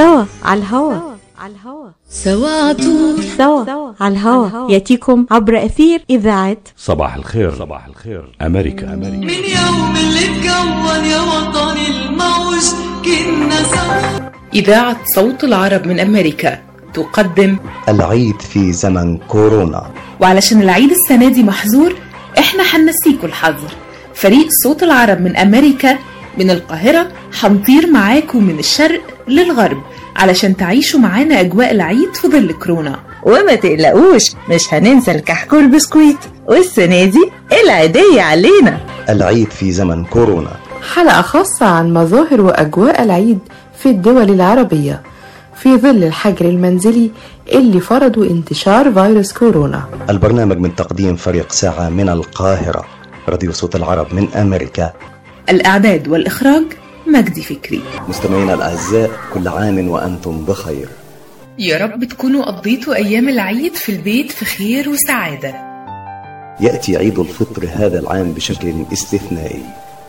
[0.00, 0.94] سوا على الهوا.
[1.38, 1.88] على الهوا.
[2.10, 4.70] سوا عطول سوا على الهوا.
[4.72, 7.54] يأتيكم عبر أثير إذاعة صباح الخير.
[7.58, 8.36] صباح الخير.
[8.42, 9.16] أمريكا أمريكا.
[9.16, 12.64] من يوم اللي اتكون يا وطني الموج
[13.04, 14.30] كنا سوا.
[14.54, 16.58] إذاعة صوت العرب من أمريكا
[16.94, 17.56] تقدم
[17.88, 19.90] العيد في زمن كورونا.
[20.20, 21.94] وعلشان العيد السنة دي محظور
[22.38, 23.72] إحنا حنسيكوا الحظر.
[24.14, 25.98] فريق صوت العرب من أمريكا
[26.40, 29.82] من القاهرة حنطير معاكم من الشرق للغرب
[30.16, 32.98] علشان تعيشوا معانا أجواء العيد في ظل كورونا.
[33.22, 36.16] وما تقلقوش مش هننسى الكحك والبسكويت
[36.48, 37.30] والسنة دي
[37.64, 38.80] العيدية علينا.
[39.08, 40.50] العيد في زمن كورونا.
[40.94, 43.38] حلقة خاصة عن مظاهر وأجواء العيد
[43.78, 45.02] في الدول العربية
[45.56, 47.10] في ظل الحجر المنزلي
[47.52, 49.82] اللي فرضوا انتشار فيروس كورونا.
[50.10, 52.84] البرنامج من تقديم فريق ساعة من القاهرة.
[53.28, 54.92] راديو صوت العرب من أمريكا.
[55.50, 56.64] الإعداد والإخراج
[57.06, 57.80] مجدي فكري.
[58.08, 60.88] مستمعينا الأعزاء كل عام وأنتم بخير.
[61.58, 65.54] يا رب تكونوا قضيتوا أيام العيد في البيت في خير وسعادة.
[66.60, 69.62] يأتي عيد الفطر هذا العام بشكل استثنائي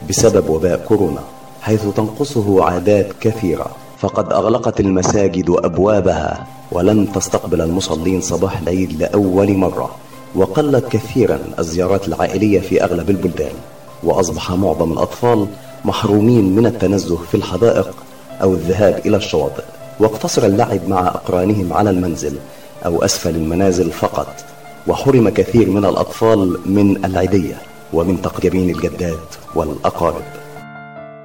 [0.09, 1.23] بسبب وباء كورونا
[1.61, 3.75] حيث تنقصه عادات كثيرة.
[3.97, 9.95] فقد أغلقت المساجد أبوابها ولن تستقبل المصلين صباح العيد لأول مرة
[10.35, 13.53] وقلت كثيرا الزيارات العائلية في أغلب البلدان.
[14.03, 15.47] وأصبح معظم الأطفال
[15.85, 17.93] محرومين من التنزه في الحدائق
[18.41, 19.63] أو الذهاب إلى الشواطئ.
[19.99, 22.37] واقتصر اللعب مع أقرانهم على المنزل
[22.85, 24.35] أو أسفل المنازل فقط.
[24.87, 27.55] وحرم كثير من الأطفال من العيدية
[27.93, 30.40] ومن تقديمين الجدات والأقارب.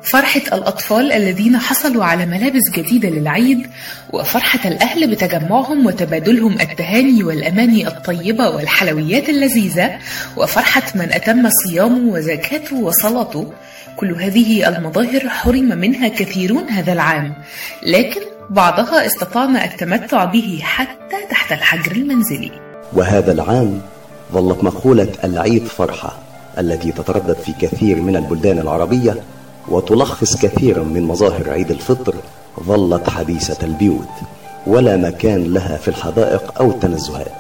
[0.07, 3.67] فرحة الأطفال الذين حصلوا على ملابس جديدة للعيد
[4.13, 9.99] وفرحة الأهل بتجمعهم وتبادلهم التهاني والأماني الطيبة والحلويات اللذيذة
[10.37, 13.53] وفرحة من أتم صيامه وزكاته وصلاته.
[13.97, 17.35] كل هذه المظاهر حرم منها كثيرون هذا العام
[17.83, 22.53] لكن بعضها استطعنا التمتع به حتى تحت الحجر المنزلي.
[22.93, 23.81] وهذا العام
[24.33, 26.19] ظلت مقولة العيد فرحة
[26.59, 29.17] التي تتردد في كثير من البلدان العربية
[29.69, 32.15] وتلخص كثيرا من مظاهر عيد الفطر
[32.61, 34.09] ظلت حبيسة البيوت
[34.67, 37.35] ولا مكان لها في الحدائق أو التنزهات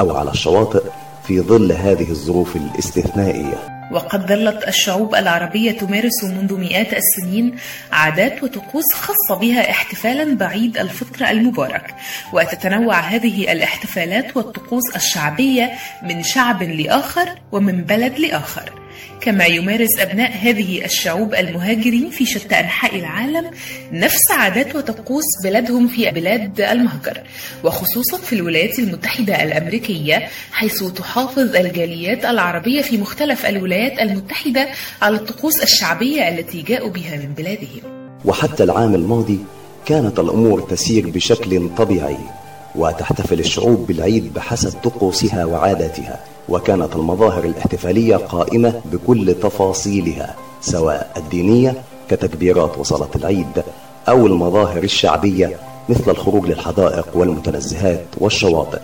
[0.00, 0.82] أو على الشواطئ
[1.26, 3.80] في ظل هذه الظروف الاستثنائية.
[3.92, 7.56] وقد ظلت الشعوب العربية تمارس منذ مئات السنين
[7.92, 11.94] عادات وطقوس خاصة بها احتفالا بعيد الفطر المبارك
[12.32, 18.79] وتتنوع هذه الاحتفالات والطقوس الشعبية من شعب لآخر ومن بلد لآخر.
[19.20, 23.50] كما يمارس أبناء هذه الشعوب المهاجرين في شتى أنحاء العالم
[23.92, 27.20] نفس عادات وطقوس بلادهم في بلاد المهجر
[27.64, 34.68] وخصوصا في الولايات المتحدة الأمريكية حيث تحافظ الجاليات العربية في مختلف الولايات المتحدة
[35.02, 38.10] على الطقوس الشعبية التي جاءوا بها من بلادهم.
[38.24, 39.38] وحتى العام الماضي
[39.86, 42.39] كانت الأمور تسير بشكل طبيعي.
[42.76, 51.74] وتحتفل الشعوب بالعيد بحسب طقوسها وعاداتها وكانت المظاهر الاحتفالية قائمة بكل تفاصيلها سواء الدينية
[52.08, 53.62] كتكبيرات وصلاة العيد
[54.08, 55.56] أو المظاهر الشعبية
[55.88, 58.80] مثل الخروج للحدائق والمتنزهات والشواطئ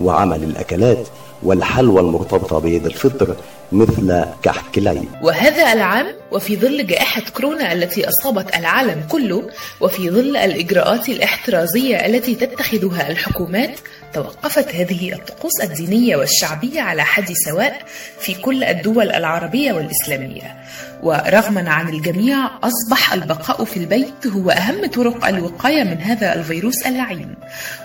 [0.00, 1.06] وعمل الأكلات
[1.42, 3.36] والحلوى المرتبطة بعيد الفطر
[3.72, 9.50] مثل كحك العيد وهذا العام وفي ظل جائحة كورونا التي أصابت العالم كله
[9.80, 13.80] وفي ظل الإجراءات الاحترازية التي تتخذها الحكومات
[14.14, 17.82] توقفت هذه الطقوس الدينية والشعبية على حد سواء
[18.20, 20.56] في كل الدول العربية والإسلامية.
[21.02, 27.34] ورغما عن الجميع أصبح البقاء في البيت هو أهم طرق الوقاية من هذا الفيروس اللعين.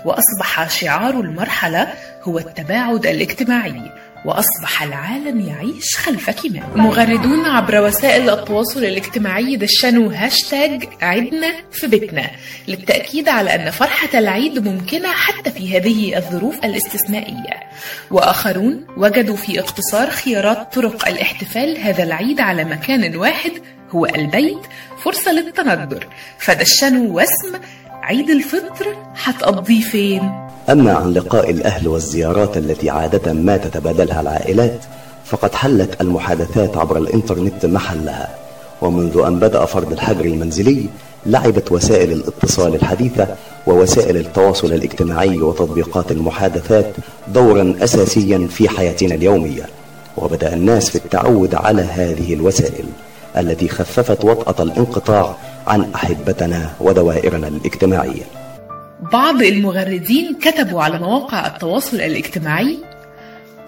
[0.05, 1.93] وأصبح شعار المرحلة
[2.23, 3.91] هو التباعد الاجتماعي.
[4.25, 12.31] وأصبح العالم يعيش خلف كمام مغردون عبر وسائل التواصل الاجتماعي دشنوا هاشتاج عدنا في بيتنا
[12.67, 17.59] للتأكيد على أن فرحة العيد ممكنة حتى في هذه الظروف الاستثنائية.
[18.11, 23.51] وآخرون وجدوا في اختصار خيارات طرق الاحتفال هذا العيد على مكان واحد
[23.89, 24.61] هو البيت
[25.03, 26.07] فرصة للتندر.
[26.39, 27.59] فدشنوا واسم
[28.03, 28.85] عيد الفطر
[29.23, 30.31] هتقضيه فين؟
[30.69, 34.79] أما عن لقاء الأهل والزيارات التي عادة ما تتبادلها العائلات
[35.25, 38.29] فقد حلت المحادثات عبر الإنترنت محلها
[38.81, 40.85] ومنذ أن بدأ فرض الحجر المنزلي
[41.25, 43.27] لعبت وسائل الاتصال الحديثة
[43.67, 46.85] ووسائل التواصل الاجتماعي وتطبيقات المحادثات
[47.27, 49.63] دورا أساسيا في حياتنا اليومية
[50.17, 52.85] وبدأ الناس في التعود على هذه الوسائل
[53.37, 55.35] التي خففت وطأة الانقطاع
[55.67, 58.23] عن أحبتنا ودوائرنا الاجتماعية
[59.13, 62.77] بعض المغردين كتبوا على مواقع التواصل الاجتماعي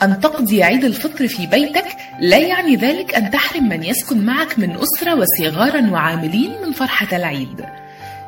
[0.03, 1.85] أن تقضي عيد الفطر في بيتك
[2.19, 7.65] لا يعني ذلك أن تحرم من يسكن معك من أسرة وصغارا وعاملين من فرحة العيد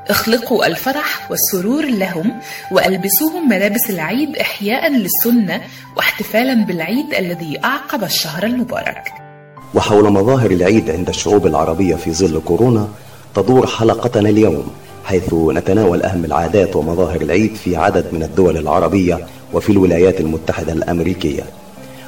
[0.09, 2.39] اخلقوا الفرح والسرور لهم
[2.71, 5.61] والبسوهم ملابس العيد إحياء للسنة
[5.97, 9.03] واحتفالا بالعيد الذي أعقب الشهر المبارك.
[9.73, 12.87] وحول مظاهر العيد عند الشعوب العربية في ظل كورونا
[13.35, 14.63] تدور حلقتنا اليوم
[15.05, 19.19] حيث نتناول أهم العادات ومظاهر العيد في عدد من الدول العربية
[19.53, 21.43] وفي الولايات المتحدة الأمريكية.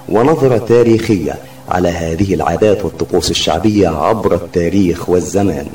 [0.10, 1.36] ونظرة تاريخية
[1.70, 5.68] على هذه العادات والطقوس الشعبية عبر التاريخ والزمان.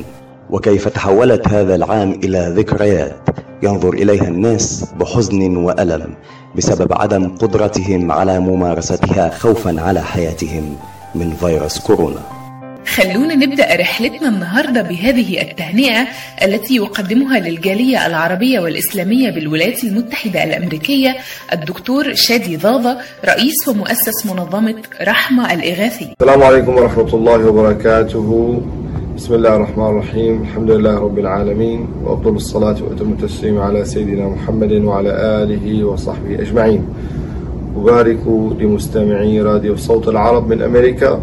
[0.51, 3.29] وكيف تحولت هذا العام إلى ذكريات
[3.63, 6.15] ينظر إليها الناس بحزن وألم
[6.57, 10.77] بسبب عدم قدرتهم على ممارستها خوفا على حياتهم
[11.15, 12.42] من فيروس كورونا.
[12.87, 16.07] خلونا نبدأ رحلتنا النهاردة بهذه التهنئة
[16.45, 21.17] التي يقدمها للجالية العربية والإسلامية بالولايات المتحدة الأمريكية
[21.53, 28.61] الدكتور شادي ضاضة رئيس ومؤسس منظمة رحمة الإغاثية السلام عليكم ورحمة الله وبركاته.
[29.17, 30.43] بسم الله الرحمن الرحيم.
[30.43, 35.11] الحمد لله رب العالمين وأفضل الصلاة وأتم التسليم على سيدنا محمد وعلى
[35.43, 36.87] آله وصحبه أجمعين.
[37.77, 38.27] أبارك
[38.61, 41.23] لمستمعي راديو صوت العرب من أمريكا.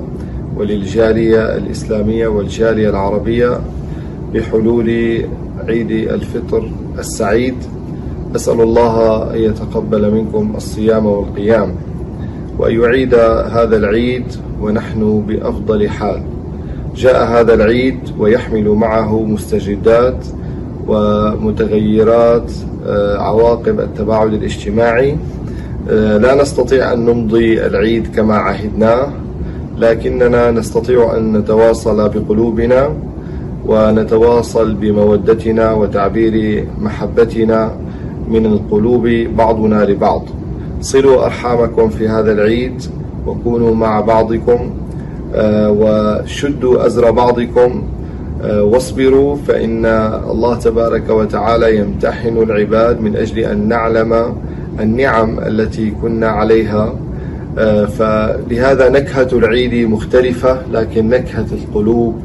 [0.60, 3.60] وللجالية الإسلامية والجالية العربية
[4.34, 4.90] بحلول
[5.68, 7.56] عيد الفطر السعيد.
[8.36, 11.76] أسأل الله أن يتقبل منكم الصيام والقيام
[12.58, 13.14] وأن يعيد
[13.52, 14.26] هذا العيد
[14.62, 16.22] ونحن بأفضل حال.
[16.96, 20.26] جاء هذا العيد ويحمل معه مستجدات
[20.88, 22.52] ومتغيرات
[23.18, 25.18] عواقب التباعد الاجتماعي.
[26.20, 29.10] لا نستطيع أن نمضي العيد كما عهدناه.
[29.80, 32.90] لكننا نستطيع أن نتواصل بقلوبنا
[33.66, 37.72] ونتواصل بمودتنا وتعبير محبتنا
[38.30, 40.24] من القلوب بعضنا لبعض.
[40.82, 42.84] صلوا أرحامكم في هذا العيد
[43.28, 44.70] وكونوا مع بعضكم
[45.82, 47.84] وشدوا أزر بعضكم
[48.44, 49.86] واصبروا فإن
[50.32, 54.36] الله تبارك وتعالى يمتحن العباد من أجل أن نعلم
[54.80, 56.94] النعم التي كنا عليها.
[57.88, 62.16] فلهذا نكهة العيد مختلفة لكن نكهة القلوب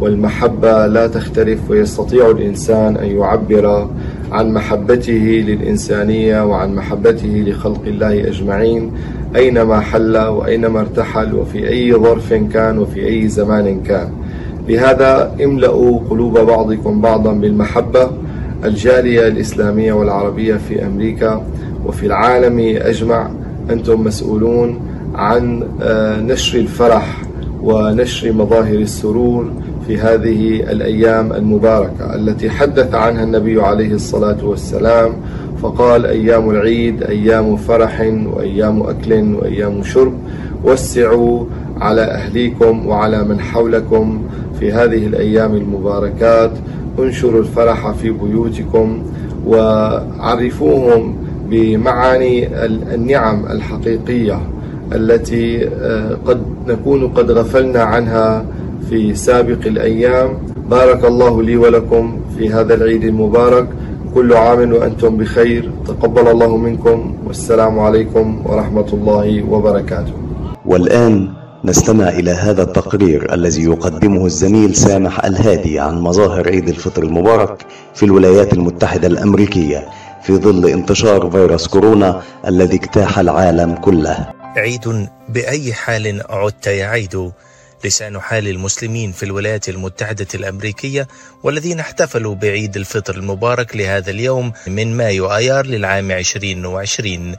[0.00, 3.88] والمحبة لا تختلف ويستطيع الإنسان أن يعبر
[4.32, 8.92] عن محبته للإنسانية وعن محبته لخلق الله أجمعين
[9.36, 14.10] أينما حل وأينما ارتحل وفي أي ظرف كان وفي أي زمان كان.
[14.68, 18.10] لهذا املأوا قلوب بعضكم بعضا بالمحبة
[18.64, 21.42] الجالية الإسلامية والعربية في أمريكا
[21.86, 23.30] وفي العالم أجمع.
[23.70, 24.80] أنتم مسؤولون
[25.14, 25.62] عن
[26.26, 27.22] نشر الفرح
[27.62, 29.50] ونشر مظاهر السرور
[29.86, 35.12] في هذه الأيام المباركة التي حدث عنها النبي عليه الصلاة والسلام
[35.62, 40.12] فقال أيام العيد أيام فرح وأيام أكل وأيام شرب
[40.64, 41.44] وسعوا
[41.80, 44.22] على أهليكم وعلى من حولكم
[44.60, 46.50] في هذه الأيام المباركات
[46.98, 49.02] انشروا الفرح في بيوتكم
[49.46, 51.16] وعرفوهم
[51.50, 52.64] بمعاني
[52.94, 54.40] النعم الحقيقية
[54.92, 55.64] التي
[56.26, 58.44] قد نكون قد غفلنا عنها
[58.88, 60.28] في سابق الأيام.
[60.70, 63.66] بارك الله لي ولكم في هذا العيد المبارك.
[64.14, 65.70] كل عام وأنتم بخير.
[65.86, 67.14] تقبل الله منكم.
[67.26, 70.12] والسلام عليكم ورحمة الله وبركاته.
[70.66, 71.28] والآن
[71.64, 78.02] نستمع إلى هذا التقرير الذي يقدمه الزميل سامح الهادي عن مظاهر عيد الفطر المبارك في
[78.02, 79.84] الولايات المتحدة الأمريكية.
[80.22, 84.32] في ظل انتشار فيروس كورونا الذي اجتاح العالم كله.
[84.56, 87.32] عيد بأي حال عدت يا عيد
[87.84, 91.08] لسان حال المسلمين في الولايات المتحدة الأمريكية
[91.42, 97.36] والذين احتفلوا بعيد الفطر المبارك لهذا اليوم من مايو آيار للعام 2020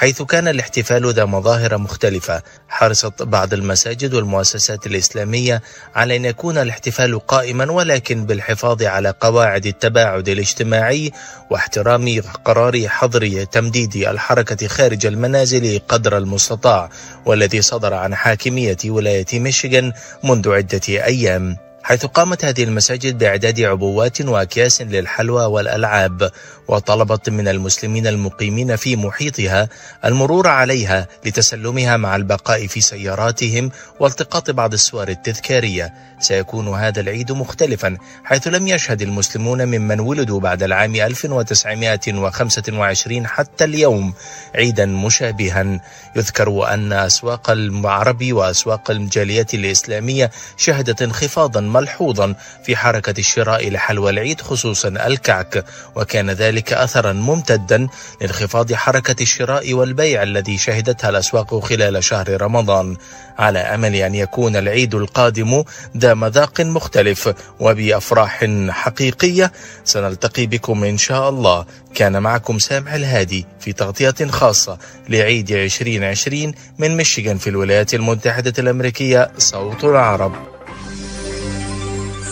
[0.00, 2.42] حيث كان الاحتفال ذا مظاهر مختلفة.
[2.68, 5.62] حرصت بعض المساجد والمؤسسات الإسلامية
[5.94, 11.12] على أن يكون الاحتفال قائما ولكن بالحفاظ على قواعد التباعد الاجتماعي
[11.50, 16.90] واحترام قرار حظر تمديد الحركة خارج المنازل قدر المستطاع
[17.26, 19.92] والذي صدر عن حاكمية ولاية ميشيغان
[20.24, 21.69] منذ عدة أيام.
[21.82, 26.30] حيث قامت هذه المساجد بإعداد عبوات وأكياس للحلوى والألعاب
[26.68, 29.68] وطلبت من المسلمين المقيمين في محيطها
[30.04, 33.70] المرور عليها لتسلمها مع البقاء في سياراتهم
[34.00, 35.92] والتقاط بعض الصور التذكارية.
[36.20, 44.14] سيكون هذا العيد مختلفا حيث لم يشهد المسلمون ممن ولدوا بعد العام 1925 حتى اليوم
[44.54, 45.80] عيدا مشابها.
[46.16, 52.34] يذكر أن أسواق العرب وأسواق الجالية الإسلامية شهدت انخفاضا ملحوظا
[52.64, 55.64] في حركة الشراء لحلوى العيد خصوصا الكعك.
[55.96, 57.86] وكان ذلك أثرا ممتدا
[58.20, 62.96] لانخفاض حركة الشراء والبيع الذي شهدتها الأسواق خلال شهر رمضان
[63.38, 65.64] على أمل أن يكون العيد القادم
[65.96, 69.52] ذا مذاق مختلف وبأفراح حقيقية.
[69.84, 71.66] سنلتقي بكم إن شاء الله.
[71.94, 79.30] كان معكم سامع الهادي في تغطية خاصة لعيد 2020 من ميشيغان في الولايات المتحدة الأمريكية
[79.38, 80.59] صوت العرب.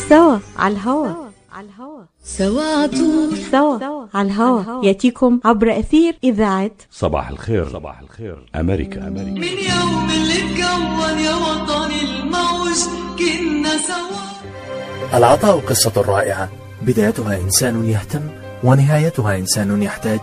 [0.09, 2.03] سوا على الهوا.
[2.25, 4.85] سوا عطول سوا على الهوا.
[4.85, 6.71] يأتيكم عبر أثير إذاعة.
[6.91, 7.69] صباح الخير.
[7.73, 8.51] صباح الخير.
[8.57, 9.31] أمريكا أمريكا.
[9.31, 12.79] من يوم اللي اتكون يا وطني الموج
[13.19, 15.19] كنا سوا.
[15.19, 16.49] العطاء قصة رائعة.
[16.83, 18.23] بدايتها إنسان يهتم
[18.65, 20.21] ونهايتها إنسان يحتاج.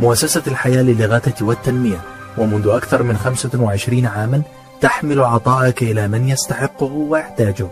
[0.00, 2.00] مؤسسة الحياة للإغاثة والتنمية.
[2.38, 4.42] ومنذ أكثر من 25 عاما
[4.80, 7.68] تحمل عطاءك إلى من يستحقه ويحتاجه.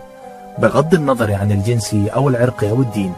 [0.59, 3.13] بغض النظر عن الجنس أو العرق أو الدين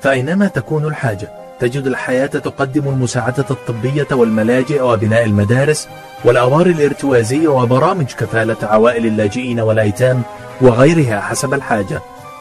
[0.00, 1.28] فأينما تكون الحاجة
[1.60, 5.88] تجد الحياة تقدم المساعدة الطبية والملاجئ وبناء المدارس
[6.24, 10.22] والأوار الارتوازية وبرامج كفالة عوائل اللاجئين والأيتام
[10.60, 12.00] وغيرها حسب الحاجة.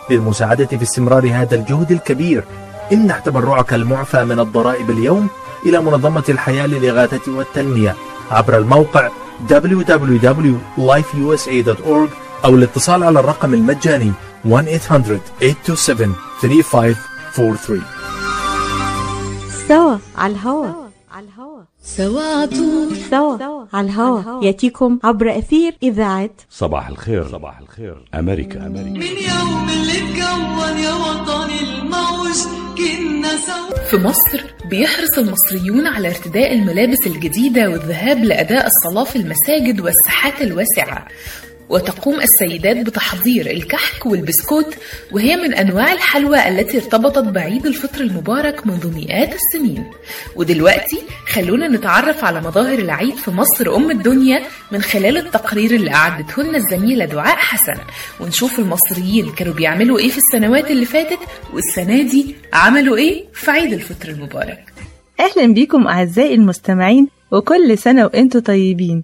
[0.10, 2.44] للمساعدة في استمرار هذا الجهد الكبير
[2.94, 5.27] امنح تبرعك المعفى من الضرائب اليوم
[5.66, 7.96] إلى منظمة الحياة للإغاثة والتنمية.
[8.32, 9.10] عبر الموقع
[9.50, 12.10] www.lifeusa.org
[12.46, 14.12] أو الاتصال على الرقم المجاني
[14.48, 14.54] 1-800-827-3543
[19.68, 20.88] سوا على الهوا.
[21.84, 23.38] سوا عطول سوا
[23.74, 24.44] على الهوا.
[24.44, 26.30] يأتيكم عبر أثير إذاعة.
[26.50, 27.27] صباح الخير.
[27.32, 28.06] صباح الخير.
[28.16, 28.89] أمريكا أمريكا.
[28.89, 32.38] من يوم اللي اتكون يا وطني الموج
[32.77, 33.89] كنا سوا.
[33.89, 41.08] في مصر بيحرص المصريون على ارتداء الملابس الجديدة والذهاب لأداء الصلاة في المساجد والساحات الواسعة.
[41.70, 44.76] وتقوم السيدات بتحضير الكحك والبسكوت
[45.12, 49.84] وهي من أنواع الحلوى التي ارتبطت بعيد الفطر المبارك منذ مئات السنين.
[50.36, 50.98] ودلوقتي
[51.28, 56.58] خلونا نتعرف على مظاهر العيد في مصر أم الدنيا من خلال التقرير اللي أعدته لنا
[56.58, 57.78] الزميلة دعاء حسن.
[58.20, 61.20] ونشوف المصريين كانوا بيعملوا إيه في السنوات اللي فاتت
[61.54, 64.74] والسنة دي عملوا إيه في عيد الفطر المبارك.
[65.20, 69.04] أهلا بيكم أعزائي المستمعين وكل سنة وأنتم طيبين.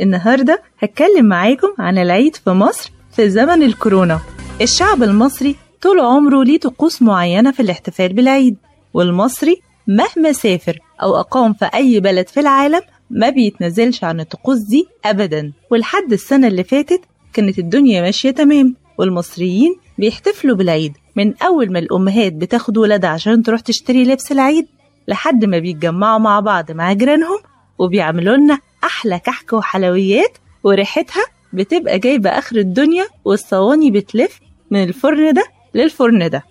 [0.00, 4.20] النهاردة هتكلم معاكم عن العيد في مصر في زمن الكورونا.
[4.60, 8.56] الشعب المصري طول عمره ليه طقوس معينة في الاحتفال بالعيد
[8.94, 14.86] والمصري مهما سافر أو أقام في أي بلد في العالم ما بيتنزلش عن الطقوس دي
[15.04, 15.52] أبدا.
[15.70, 17.00] ولحد السنة اللي فاتت
[17.32, 23.60] كانت الدنيا ماشية تمام والمصريين بيحتفلوا بالعيد من أول ما الأمهات بتاخد ولادها عشان تروح
[23.60, 24.66] تشتري لبس العيد
[25.08, 27.38] لحد ما بيتجمعوا مع بعض مع جيرانهم
[27.78, 35.44] وبيعملوا لنا أحلى كحك وحلويات وريحتها بتبقى جايبة آخر الدنيا والصواني بتلف من الفرن ده
[35.74, 36.42] للفرن ده.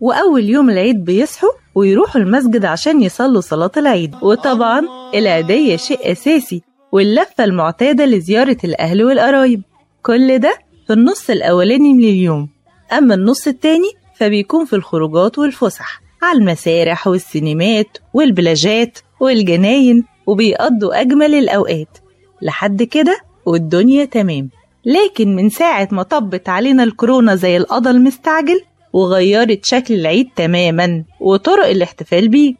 [0.00, 4.14] وأول يوم العيد بيصحوا ويروحوا المسجد عشان يصلوا صلاة العيد.
[4.22, 4.82] وطبعا
[5.14, 9.62] العيدية شيء أساسي واللفة المعتادة لزيارة الأهل والقرايب.
[10.02, 12.48] كل ده في النص الأولاني من اليوم.
[12.92, 20.04] أما النص التاني فبيكون في الخروجات والفسح على المسارح والسينمات والبلاجات والجناين.
[20.26, 21.98] وبيقضوا أجمل الأوقات.
[22.42, 24.48] لحد كده والدنيا تمام.
[24.84, 28.60] لكن من ساعة ما طبت علينا الكورونا زي القضا المستعجل
[28.92, 32.54] وغيرت شكل العيد تماما وطرق الاحتفال بيه.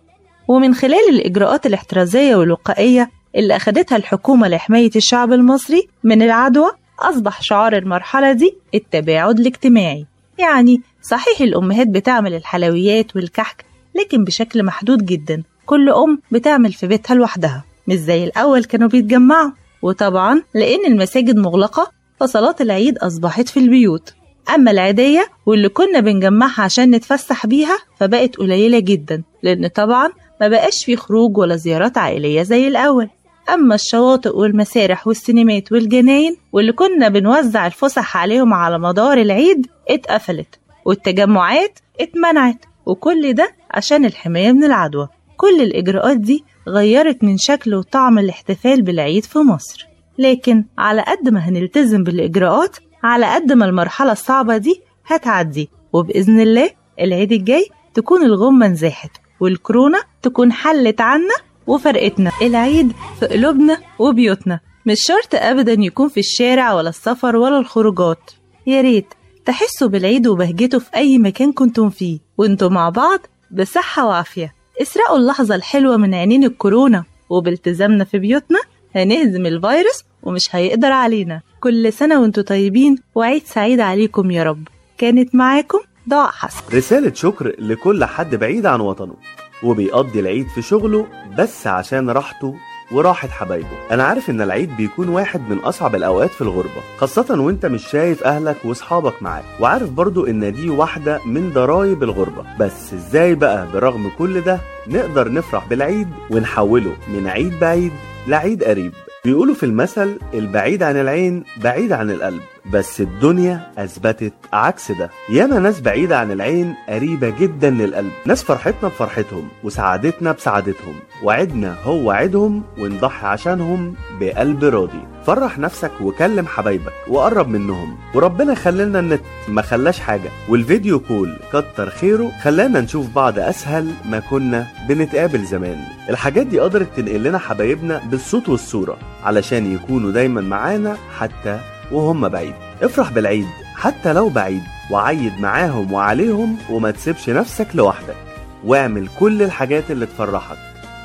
[0.49, 7.76] ومن خلال الإجراءات الاحترازية والوقائية اللي أخدتها الحكومة لحماية الشعب المصري من العدوى أصبح شعار
[7.76, 10.07] المرحلة دي التباعد الاجتماعي.
[10.38, 13.64] يعني صحيح الأمهات بتعمل الحلويات والكحك
[13.95, 15.42] لكن بشكل محدود جدا.
[15.66, 19.50] كل أم بتعمل في بيتها لوحدها مش زي الأول كانوا بيتجمعوا.
[19.83, 21.90] وطبعا لأن المساجد مغلقة
[22.21, 24.14] فصلاة العيد أصبحت في البيوت.
[24.54, 30.09] أما العيدية واللي كنا بنجمعها عشان نتفسح بيها فبقت قليلة جدا لأن طبعا
[30.40, 33.09] ما بقاش في خروج ولا زيارات عائلية زي الأول.
[33.54, 41.78] أما الشواطئ والمسارح والسينمات والجناين واللي كنا بنوزع الفسح عليهم على مدار العيد اتقفلت والتجمعات
[42.00, 45.09] اتمنعت وكل ده عشان الحماية من العدوى.
[45.42, 49.87] كل الإجراءات دي غيرت من شكل وطعم الاحتفال بالعيد في مصر.
[50.18, 55.70] لكن على قد ما هنلتزم بالإجراءات على قد ما المرحلة الصعبة دي هتعدي.
[55.92, 56.70] وبإذن الله
[57.00, 61.34] العيد الجاي تكون الغمة انزاحت والكورونا تكون حلت عنا
[61.66, 62.32] وفرقتنا.
[62.42, 64.61] العيد في قلوبنا وبيوتنا.
[64.87, 68.30] مش شرط أبدا يكون في الشارع ولا السفر ولا الخروجات.
[68.66, 69.06] يا ريت
[69.44, 72.18] تحسوا بالعيد وبهجته في أي مكان كنتم فيه.
[72.38, 73.20] وانتوا مع بعض
[73.50, 74.62] بصحة وعافية.
[74.82, 78.58] اسرقوا اللحظة الحلوة من عينين الكورونا وبالتزامنا في بيوتنا
[78.96, 81.40] هنهزم الفيروس ومش هيقدر علينا.
[81.60, 84.68] كل سنة وانتوا طيبين وعيد سعيد عليكم يا رب.
[84.98, 86.76] كانت معاكم ضاع حسن.
[86.76, 89.14] رسالة شكر لكل حد بعيد عن وطنه
[89.62, 91.06] وبيقضي العيد في شغله
[91.38, 92.54] بس عشان راحته
[92.92, 93.68] وراحة حبايبه.
[93.90, 98.25] أنا عارف إن العيد بيكون واحد من أصعب الأوقات في الغربة خاصة وإنت مش شايف
[98.25, 99.44] أهلك وأصحابك معاك.
[99.61, 102.44] وعارف برضو إن دي واحدة من ضرايب الغربة.
[102.61, 104.58] بس إزاي بقى برغم كل ده
[104.88, 107.92] نقدر نفرح بالعيد ونحوله من عيد بعيد
[108.28, 108.92] لعيد قريب؟
[109.25, 112.40] بيقولوا في المثل البعيد عن العين بعيد عن القلب.
[112.71, 115.11] بس الدنيا أثبتت عكس ده.
[115.31, 118.11] ياما ناس بعيدة عن العين قريبة جدا للقلب.
[118.26, 120.95] ناس فرحتنا بفرحتهم وسعادتنا بسعادتهم.
[121.23, 125.02] وعدنا هو عيدهم ونضحي عشانهم بقلب راضي.
[125.26, 127.97] فرح نفسك وكلم حبايبك وقرب منهم.
[128.14, 130.31] وربنا خللنا النت ما خلاش حاجة.
[130.49, 135.78] والفيديو كول كتر خيره خلانا نشوف بعض أسهل ما كنا بنتقابل زمان.
[136.11, 141.61] الحاجات دي قدرت تنقل لنا حبايبنا بالصوت والصورة علشان يكونوا دايما معانا حتى
[141.92, 142.54] وهم بعيد.
[142.82, 148.16] افرح بالعيد حتى لو بعيد وعيد معاهم وعليهم وما تسيبش نفسك لوحدك.
[148.64, 150.58] واعمل كل الحاجات اللي تفرحك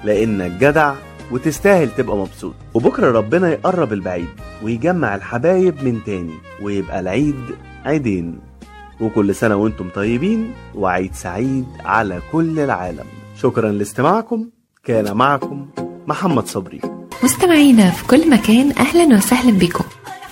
[0.04, 0.94] لانك جدع
[1.32, 2.54] وتستاهل تبقى مبسوط.
[2.74, 4.28] وبكرة ربنا يقرب البعيد
[4.64, 7.46] ويجمع الحبايب من تاني ويبقى العيد
[7.86, 8.40] عيدين.
[9.02, 13.06] وكل سنة وأنتم طيبين وعيد سعيد على كل العالم.
[13.42, 14.50] شكرا لاستماعكم.
[14.84, 15.68] كان معكم
[16.08, 16.82] محمد صبري.
[17.24, 19.84] مستمعينا في كل مكان أهلا وسهلا بكم.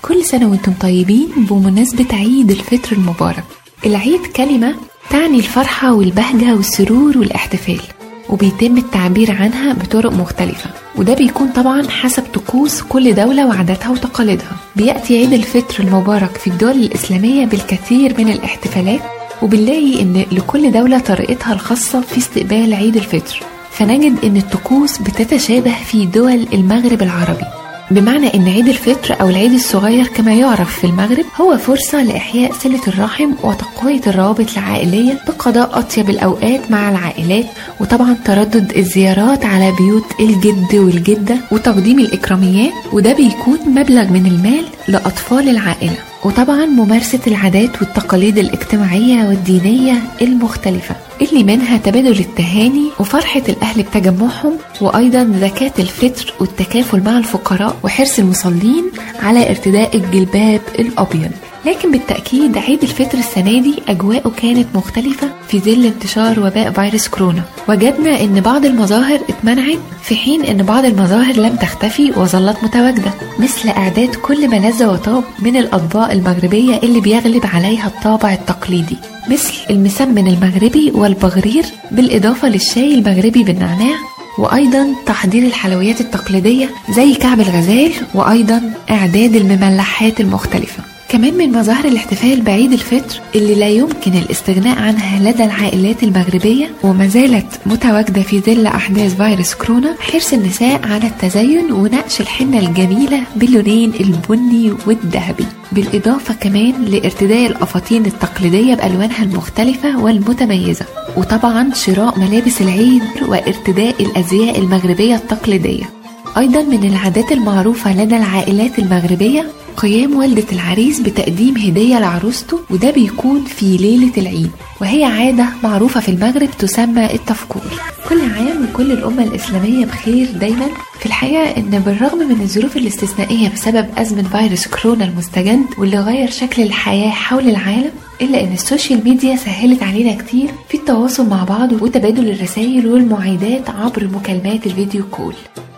[0.07, 3.43] كل سنة وأنتم طيبين بمناسبة عيد الفطر المبارك.
[3.85, 4.75] العيد كلمة
[5.09, 7.81] تعني الفرحة والبهجة والسرور والاحتفال
[8.29, 10.69] وبيتم التعبير عنها بطرق مختلفة.
[10.95, 14.57] وده بيكون طبعا حسب طقوس كل دولة وعاداتها وتقاليدها.
[14.75, 19.01] بيأتي عيد الفطر المبارك في الدول الإسلامية بالكثير من الاحتفالات
[19.41, 23.39] وبنلاقي إن لكل دولة طريقتها الخاصة في استقبال عيد الفطر.
[23.71, 27.64] فنجد إن الطقوس بتتشابه في دول المغرب العربي.
[27.91, 32.81] بمعنى إن عيد الفطر أو العيد الصغير كما يعرف في المغرب هو فرصة لإحياء صلة
[32.87, 37.45] الرحم وتقوية الروابط العائلية بقضاء أطيب الأوقات مع العائلات
[37.79, 45.49] وطبعا تردد الزيارات على بيوت الجد والجدة وتقديم الإكراميات وده بيكون مبلغ من المال لأطفال
[45.49, 45.97] العائلة.
[46.25, 55.24] وطبعا ممارسة العادات والتقاليد الاجتماعية والدينية المختلفة اللي منها تبادل التهاني وفرحة الأهل بتجمعهم وأيضا
[55.39, 61.31] زكاة الفطر والتكافل مع الفقراء وحرص المصلين على ارتداء الجلباب الأبيض.
[61.65, 67.41] لكن بالتأكيد عيد الفطر السنة دي أجواءه كانت مختلفة في ظل انتشار وباء فيروس كورونا.
[67.69, 73.69] وجدنا أن بعض المظاهر اتمنعت في حين أن بعض المظاهر لم تختفي وظلت متواجدة مثل
[73.69, 78.97] إعداد كل ما لذ وطاب من الأطباق المغربية اللي بيغلب عليها الطابع التقليدي
[79.29, 83.95] مثل المسمن المغربي والبغرير بالإضافة للشاي المغربي بالنعناع
[84.39, 90.95] وأيضا تحضير الحلويات التقليدية زي كعب الغزال وأيضا إعداد المملحات المختلفة.
[91.15, 97.07] كمان من مظاهر الاحتفال بعيد الفطر اللي لا يمكن الاستغناء عنها لدى العائلات المغربية وما
[97.07, 103.93] زالت متواجدة في ظل أحداث فيروس كورونا حرص النساء على التزين ونقش الحنة الجميلة باللونين
[103.99, 105.45] البني والذهبي.
[105.71, 110.85] بالإضافة كمان لارتداء الأفاطين التقليدية بألوانها المختلفة والمتميزة.
[111.17, 116.04] وطبعا شراء ملابس العيد وارتداء الأزياء المغربية التقليدية.
[116.37, 123.43] أيضا من العادات المعروفة لدى العائلات المغربية قيام والدة العريس بتقديم هدية لعروسته وده بيكون
[123.43, 127.61] في ليلة العيد وهي عادة معروفة في المغرب تسمى التفكور.
[128.09, 130.65] كل عام وكل الأمة الإسلامية بخير دايما.
[131.00, 136.61] في الحقيقة إن بالرغم من الظروف الاستثنائية بسبب أزمة فيروس كورونا المستجد واللي غير شكل
[136.61, 141.71] الحياة حول العالم إلا إن ال social media سهلت علينا كتير في التواصل مع بعض
[141.81, 145.33] وتبادل الرسائل والمعايدات عبر مكالمات ال video call.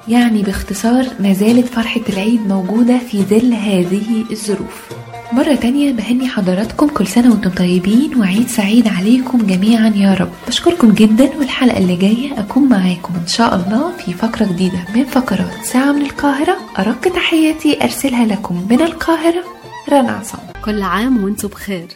[0.08, 4.90] يعني باختصار ما زالت فرحة العيد موجودة في ظل هذه الظروف.
[5.32, 10.32] مرة تانية بهني حضراتكم كل سنة وأنتم طيبين وعيد سعيد عليكم جميعا يا رب.
[10.48, 15.64] بشكركم جدا والحلقة اللي جاية أكون معاكم إن شاء الله في فقرة جديدة من فقرات
[15.64, 16.58] ساعة من القاهرة.
[16.80, 19.44] أرق تحياتي أرسلها لكم من القاهرة
[19.90, 20.42] رنا عصام.
[20.66, 21.88] كل عام وأنتم بخير.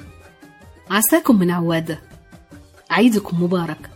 [0.92, 2.00] عساكم من عوادة.
[2.90, 3.90] عيدكم مبارك.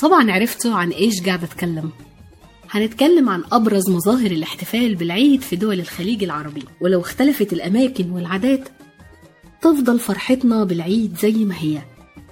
[0.00, 1.90] طبعا عرفتوا عن إيش قاعدة أتكلم.
[2.74, 6.62] هنتكلم عن أبرز مظاهر الاحتفال بالعيد في دول الخليج العربي.
[6.80, 8.68] ولو اختلفت الأماكن والعادات
[9.62, 11.78] تفضل فرحتنا بالعيد زي ما هي.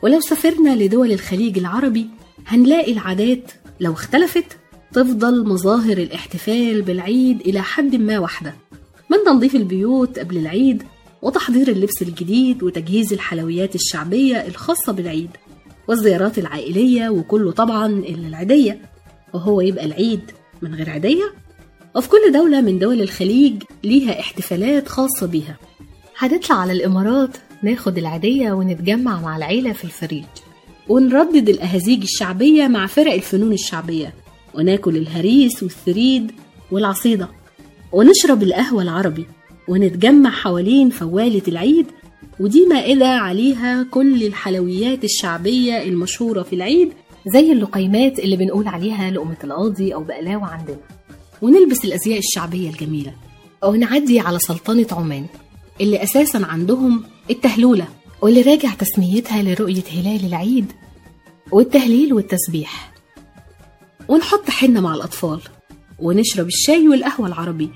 [0.03, 2.07] ولو سافرنا لدول الخليج العربي
[2.47, 4.45] هنلاقي العادات لو اختلفت
[4.93, 8.55] تفضل مظاهر الاحتفال بالعيد إلى حد ما واحدة.
[9.11, 10.83] من تنظيف البيوت قبل العيد
[11.23, 15.31] وتحضير اللبس الجديد وتجهيز الحلويات الشعبية الخاصة بالعيد
[15.89, 18.92] والزيارات العائلية وكله طبعا إلا العيدية.
[19.35, 20.31] وهو يبقى العيد
[20.63, 21.33] من غير عيدية
[21.97, 25.57] وفي كل دولة من دول الخليج ليها احتفالات خاصة بيها.
[26.19, 30.25] هنطلع على الإمارات ناخد العادية ونتجمع مع العيلة في الفريج.
[30.89, 34.15] ونردد الأهازيج الشعبية مع فرق الفنون الشعبية.
[34.55, 36.33] وناكل الهريس والثريد
[36.71, 37.29] والعصيدة.
[37.93, 39.27] ونشرب القهوة العربي.
[39.69, 41.87] ونتجمع حوالين فوالة العيد.
[42.41, 46.93] ودي مائدة عليها كل الحلويات الشعبية المشهورة في العيد.
[47.27, 50.77] زي اللقيمات اللي بنقول عليها لقمة القاضي أو بقلاوة عندنا.
[51.43, 53.15] ونلبس الأزياء الشعبية الجميلة.
[53.65, 55.27] ونعدي على سلطنة عمان
[55.81, 57.89] اللي أساسا عندهم التهلولة
[58.23, 60.73] واللي راجع تسميتها لرؤية هلال العيد
[61.53, 62.93] والتهليل والتسبيح.
[64.09, 65.41] ونحط حنة مع الأطفال
[65.99, 67.71] ونشرب الشاي والقهوة العربي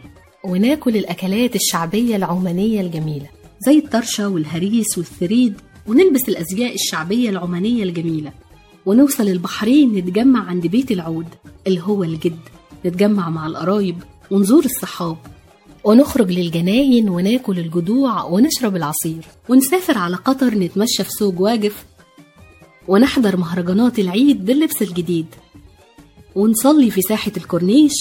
[0.44, 3.26] وناكل الأكلات الشعبية العمانية الجميلة
[3.66, 5.54] زي الطرشة والهريس والثريد
[5.86, 8.32] ونلبس الأزياء الشعبية العمانية الجميلة.
[8.86, 11.26] ونوصل البحرين نتجمع عند بيت العود
[11.66, 12.38] اللي هو الجد.
[12.86, 13.96] نتجمع مع القرايب
[14.30, 15.16] ونزور الصحاب.
[15.84, 19.24] ونخرج للجناين وناكل الجدوع ونشرب العصير.
[19.48, 21.84] ونسافر على قطر نتمشى في سوق واقف.
[22.88, 25.26] ونحضر مهرجانات العيد باللبس الجديد.
[26.34, 27.92] ونصلي في ساحة الكورنيش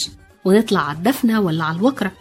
[0.46, 2.12] ونطلع على الدفنة ولا على الوكرة.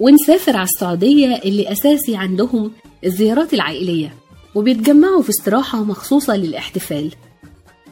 [0.00, 2.70] ونسافر على السعودية اللي أساسي عندهم
[3.04, 4.14] الزيارات العائلية.
[4.54, 7.12] وبيتجمعوا في استراحة مخصوصة للاحتفال.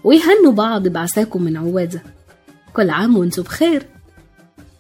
[0.05, 2.03] ويهنوا بعض بعساكم من عوادة
[2.73, 3.87] كل عام وأنتم بخير.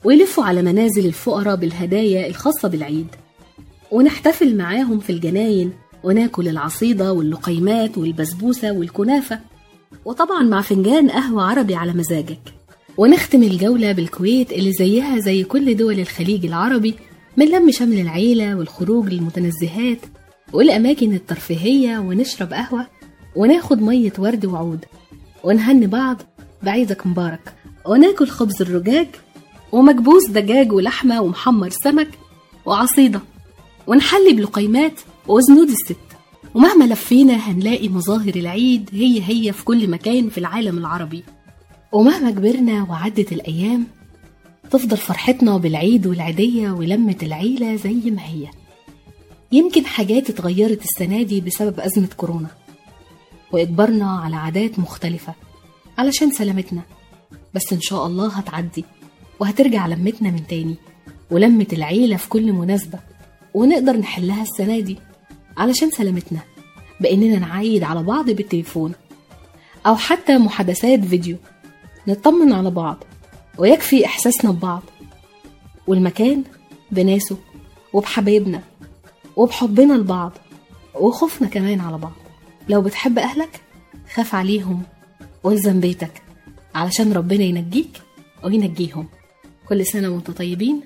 [0.04, 3.06] ويلفوا على منازل الفقراء بالهدايا الخاصة بالعيد.
[3.90, 5.72] ونحتفل معاهم في الجناين.
[6.04, 9.40] وناكل العصيدة واللقيمات والبسبوسة والكنافة.
[10.04, 12.40] وطبعا مع فنجان قهوة عربي على مزاجك.
[12.96, 16.94] ونختم الجولة بالكويت اللي زيها زي كل دول الخليج العربي.
[17.36, 19.98] من لم شمل العيلة والخروج للمتنزهات.
[20.52, 22.86] والأماكن الترفيهية ونشرب قهوة.
[23.36, 24.84] وناخد مية ورد وعود.
[25.44, 26.22] ونهني بعض
[26.62, 27.54] بعيدك مبارك.
[27.86, 29.08] وناكل خبز الرجاج
[29.72, 32.08] ومكبوس دجاج ولحمة ومحمر سمك
[32.66, 33.20] وعصيدة.
[33.86, 35.96] ونحلي بلقيمات وزنود الست.
[36.54, 41.22] ومهما لفينا هنلاقي مظاهر العيد هي هي في كل مكان في العالم العربي.
[41.92, 43.86] ومهما كبرنا وعدت الأيام
[44.70, 48.48] تفضل فرحتنا بالعيد والعيدية ولمة العيلة زي ما هي.
[49.52, 52.48] يمكن حاجات اتغيرت السنة دي بسبب أزمة كورونا.
[53.52, 55.34] وإجبرنا على عادات مختلفة
[55.98, 56.82] علشان سلامتنا.
[57.54, 58.84] بس إن شاء الله هتعدي
[59.40, 60.76] وهترجع لمتنا من تاني
[61.30, 62.98] ولمة العيلة في كل مناسبة
[63.54, 64.98] ونقدر نحلها السنة دي
[65.56, 66.40] علشان سلامتنا
[67.00, 68.92] بإننا نعايد على بعض بالتليفون
[69.86, 71.36] أو حتى محادثات فيديو.
[72.08, 73.04] نطمن على بعض
[73.58, 74.82] ويكفي إحساسنا ببعض.
[75.86, 76.44] والمكان
[76.90, 77.36] بناسه
[77.92, 78.62] وبحبايبنا
[79.36, 80.32] وبحبنا لبعض
[80.94, 82.12] وخوفنا كمان على بعض.
[82.68, 83.60] لو بتحب أهلك
[84.14, 84.82] خاف عليهم
[85.44, 86.22] والزم بيتك
[86.74, 88.00] علشان ربنا ينجيك
[88.44, 89.08] وينجيهم.
[89.68, 90.80] كل سنة وأنتم طيبين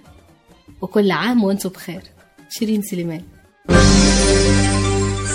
[0.81, 2.03] وكل عام وأنتم بخير.
[2.51, 3.23] شيرين سليمان.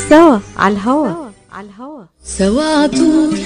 [0.10, 1.30] سوا على الهوا.
[1.52, 2.88] على الهوا سوا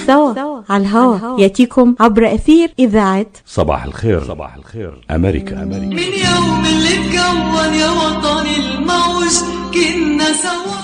[0.06, 1.40] سوا على الهوا.
[1.40, 4.24] يأتيكم عبر أثير إذاعة صباح الخير.
[4.24, 5.04] صباح الخير.
[5.10, 5.86] أمريكا أمريكا.
[5.86, 9.34] من يوم اللي اتكون يا وطني الموج
[9.74, 10.83] كنا سوا.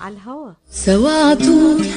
[0.00, 1.34] على الهوا سوا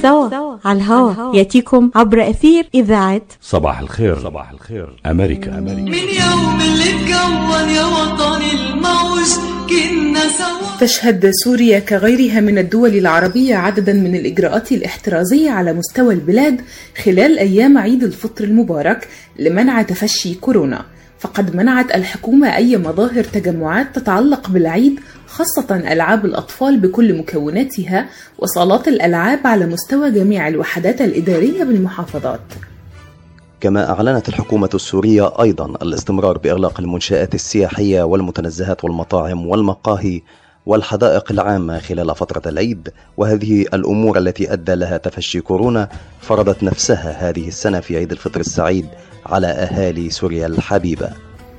[0.01, 4.19] سوا على الهوا يأتيكم عبر أثير إذاعة صباح الخير.
[4.19, 5.01] صباح الخير.
[5.05, 5.57] أمريكا.
[5.57, 5.81] أمريكا.
[5.81, 9.29] من يوم اللي اتكون يا وطني الموج
[9.69, 10.77] كنا سوا.
[10.79, 16.61] تشهد سوريا كغيرها من الدول العربية عددا من الإجراءات الاحترازية على مستوى البلاد
[17.03, 19.07] خلال أيام عيد الفطر المبارك
[19.39, 20.85] لمنع تفشي كورونا.
[21.19, 29.47] فقد منعت الحكومة أي مظاهر تجمعات تتعلق بالعيد خاصة ألعاب الأطفال بكل مكوناتها وصالات الألعاب
[29.47, 32.41] على مستوى جميع الوحدات الإدارية بالمحافظات.
[33.61, 40.21] كما أعلنت الحكومة السورية أيضا الاستمرار بإغلاق المنشآت السياحية والمتنزهات والمطاعم والمقاهي
[40.65, 45.89] والحدائق العامة خلال فترة العيد وهذه الأمور التي أدى لها تفشي كورونا
[46.21, 48.85] فرضت نفسها هذه السنة في عيد الفطر السعيد
[49.25, 51.09] على أهالي سوريا الحبيبة.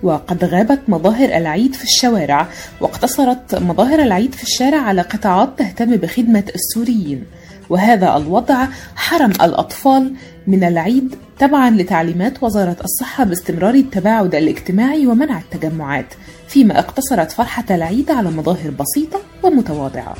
[0.03, 2.49] وقد غابت مظاهر العيد في الشوارع
[2.81, 7.25] واقتصرت مظاهر العيد في الشارع على قطاعات تهتم بخدمة السوريين.
[7.71, 10.15] وهذا الوضع حرم الأطفال
[10.47, 16.15] من العيد تبعا لتعليمات وزارة الصحة باستمرار التباعد الاجتماعي ومنع التجمعات
[16.49, 20.15] فيما اقتصرت فرحة العيد على مظاهر بسيطة ومتواضعة.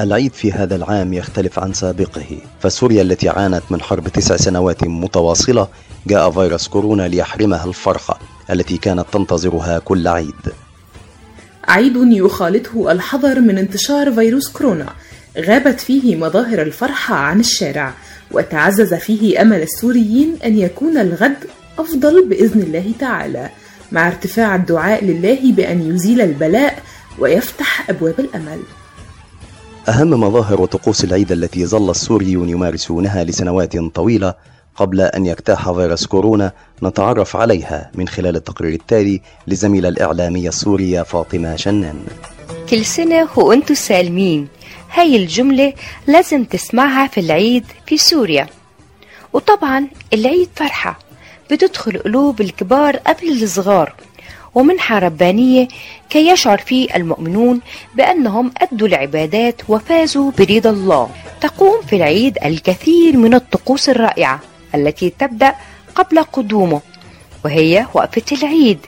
[0.00, 5.68] العيد في هذا العام يختلف عن سابقه فسوريا التي عانت من حرب تسع سنوات متواصلة
[6.06, 8.18] جاء فيروس كورونا ليحرمها الفرحة
[8.50, 10.52] التي كانت تنتظرها كل عيد.
[11.68, 14.92] عيد يخالطه الحذر من انتشار فيروس كورونا
[15.38, 17.94] غابت فيه مظاهر الفرحة عن الشارع
[18.30, 21.36] وتعزز فيه أمل السوريين أن يكون الغد
[21.78, 23.50] أفضل بإذن الله تعالى
[23.92, 26.82] مع ارتفاع الدعاء لله بأن يزيل البلاء
[27.18, 28.60] ويفتح أبواب الأمل.
[29.88, 34.34] أهم مظاهر وطقوس العيد التي ظل السوريون يمارسونها لسنوات طويلة
[34.76, 41.56] قبل أن يجتاح فيروس كورونا نتعرف عليها من خلال التقرير التالي لزميلة الإعلامية السورية فاطمة
[41.56, 42.04] شنان.
[42.70, 44.48] كل سنة وانتو سالمين.
[44.92, 45.72] هاي الجملة
[46.06, 48.46] لازم تسمعها في العيد في سوريا.
[49.32, 50.98] وطبعا العيد فرحة.
[51.50, 53.94] بتدخل قلوب الكبار قبل الصغار.
[54.54, 55.68] ومنحة ربانية
[56.10, 57.60] كي يشعر فيه المؤمنون
[57.94, 61.10] بأنهم أدوا العبادات وفازوا برضا الله.
[61.40, 64.40] تقوم في العيد الكثير من الطقوس الرائعة.
[64.74, 65.54] التي تبدأ
[65.94, 66.80] قبل قدومه
[67.44, 68.78] وهي وقفة العيد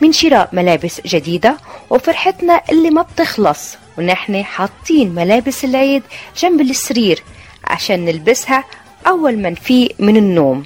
[0.00, 1.56] من شراء ملابس جديدة
[1.90, 6.02] وفرحتنا اللي ما بتخلص ونحن حاطين ملابس العيد
[6.38, 7.22] جنب السرير
[7.64, 8.64] عشان نلبسها
[9.06, 10.64] أول ما نفيق من النوم.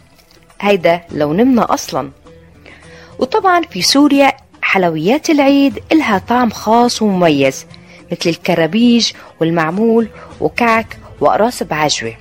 [0.60, 2.10] هيدا لو نمنا أصلا.
[3.18, 7.66] وطبعا في سوريا حلويات العيد إلها طعم خاص ومميز
[8.12, 10.08] مثل الكرابيج والمعمول
[10.40, 12.14] وكعك وقراص بعجوة.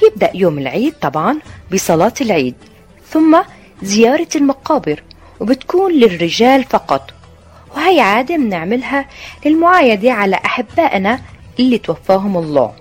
[0.00, 1.38] بيبدأ يوم العيد طبعا
[1.72, 2.54] بصلاة العيد
[3.10, 3.38] ثم
[3.82, 5.02] زيارة المقابر
[5.40, 7.10] وبتكون للرجال فقط.
[7.76, 9.06] وهي عادة بنعملها
[9.46, 11.20] للمعايدة على أحبائنا
[11.60, 12.72] اللي توفاهم الله.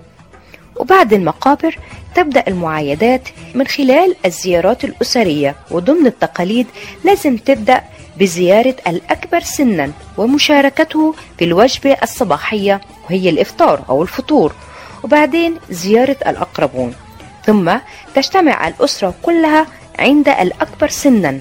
[0.76, 1.78] وبعد المقابر
[2.15, 6.67] تبدأ المعايدات من خلال الزيارات الأسرية وضمن التقاليد
[7.06, 7.82] لازم تبدأ
[8.17, 14.54] بزيارة الأكبر سنا ومشاركته في الوجبة الصباحية وهي الإفطار أو الفطور.
[15.03, 16.95] وبعدين زيارة الأقربون.
[17.45, 17.71] ثم
[18.15, 19.67] تجتمع الأسرة كلها
[19.99, 21.39] عند الأكبر سنا.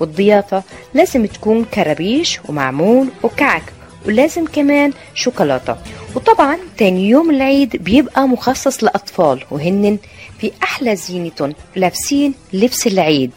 [0.00, 0.62] والضيافة
[0.94, 3.62] لازم تكون كرابيش ومعمول وكعك
[4.06, 5.76] ولازم كمان شوكولاتة.
[6.14, 9.98] وطبعا تاني يوم العيد بيبقى مخصص لأطفال وهن
[10.38, 13.30] في أحلى زينة لابسين لبس العيد.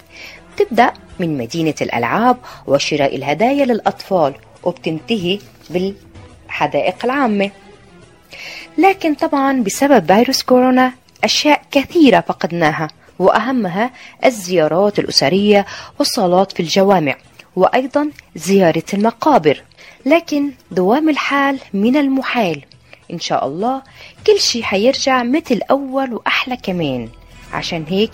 [0.56, 7.51] بتبدأ من مدينة الألعاب وشراء الهدايا للأطفال وبتنتهي بالحدائق العامة.
[8.78, 12.88] لكن طبعا بسبب فيروس كورونا أشياء كثيرة فقدناها
[13.20, 13.92] وأهمها
[14.26, 15.66] الزيارات الأسرية
[16.00, 17.16] والصلاة في الجوامع
[17.56, 19.63] وأيضا زيارة المقابر.
[20.06, 22.62] لكن دوام الحال من المحال.
[23.13, 23.82] إن شاء الله
[24.28, 27.10] كل شي حيرجع مثل أول وأحلى كمان.
[27.54, 28.12] عشان هيك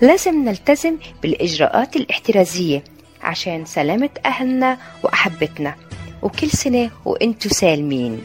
[0.00, 2.84] لازم نلتزم بالإجراءات الاحترازية
[3.22, 5.74] عشان سلامة أهلنا وأحبتنا.
[6.22, 8.24] وكل سنة وإنتو سالمين.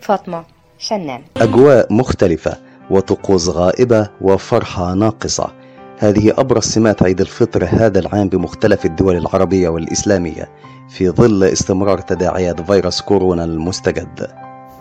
[0.00, 0.57] فاطمة.
[0.78, 1.22] شنان.
[1.36, 2.56] أجواء مختلفة
[2.90, 5.52] وطقوس غائبة وفرحة ناقصة.
[5.98, 10.48] هذه أبرز سمات عيد الفطر هذا العام بمختلف الدول العربية والإسلامية
[10.88, 14.26] في ظل استمرار تداعيات فيروس كورونا المستجد.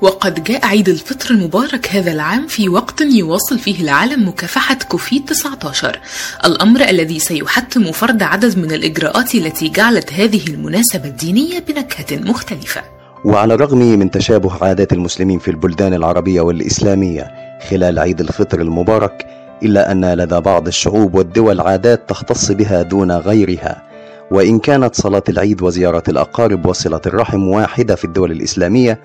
[0.02, 6.00] وقد جاء عيد الفطر المبارك هذا العام في وقت يواصل فيه العالم مكافحة كوفيد 19
[6.46, 12.97] الأمر الذي سيحتم فرض عدد من الإجراءات التي جعلت هذه المناسبة الدينية بنكهة مختلفة.
[13.26, 17.32] وعلى الرغم من تشابه عادات المسلمين في البلدان العربية والإسلامية
[17.70, 19.28] خلال عيد الفطر المبارك
[19.64, 23.84] إلا أن لدى بعض الشعوب والدول عادات تختص بها دون غيرها.
[24.32, 29.00] وإن كانت صلاة العيد وزيارة الأقارب وصلة الرحم واحدة في الدول الإسلامية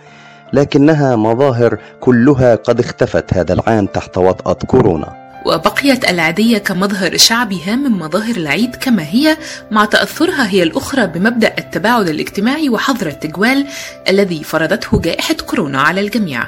[0.52, 5.21] لكنها مظاهر كلها قد اختفت هذا العام تحت وطأة كورونا.
[5.44, 9.36] وبقيت العادية كمظهر شعبي هام من مظاهر العيد كما هي
[9.70, 13.66] مع تأثرها هي الأخرى بمبدأ التباعد الاجتماعي وحظر التجوال
[14.08, 16.42] الذي فرضته جائحة كورونا على الجميع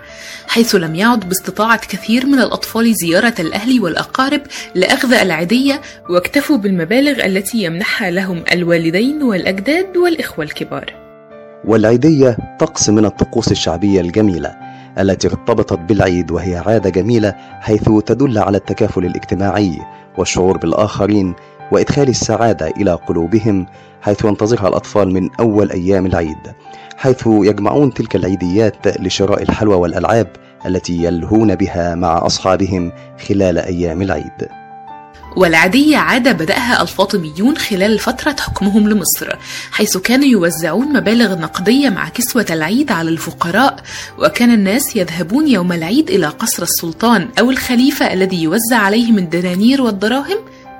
[0.48, 4.40] حيث لم يعد باستطاعة كثير من الأطفال زيارة الأهل والأقارب
[4.74, 5.80] لأخذ العيدية
[6.10, 10.94] واكتفوا بالمبالغ التي يمنحها لهم الوالدين والأجداد والإخوة الكبار.
[11.64, 18.56] والعيدية طقس من الطقوس الشعبية الجميلة التي ارتبطت بالعيد وهي عادة جميلة حيث تدل على
[18.56, 19.78] التكافل الاجتماعي
[20.18, 21.34] والشعور بالآخرين
[21.72, 23.66] وإدخال السعادة إلى قلوبهم
[24.02, 26.52] حيث ينتظرها الأطفال من أول أيام العيد
[26.96, 30.28] حيث يجمعون تلك العيديات لشراء الحلوى والألعاب
[30.66, 32.92] التي يلهون بها مع أصحابهم
[33.28, 34.63] خلال أيام العيد.
[35.36, 39.28] والعادية عادة بدأها الفاطميون خلال فترة حكمهم لمصر
[39.72, 43.76] حيث كانوا يوزعون مبالغ نقدية مع كسوة العيد على الفقراء
[44.18, 50.38] وكان الناس يذهبون يوم العيد إلى قصر السلطان أو الخليفة الذي يوزع عليهم الدنانير والدراهم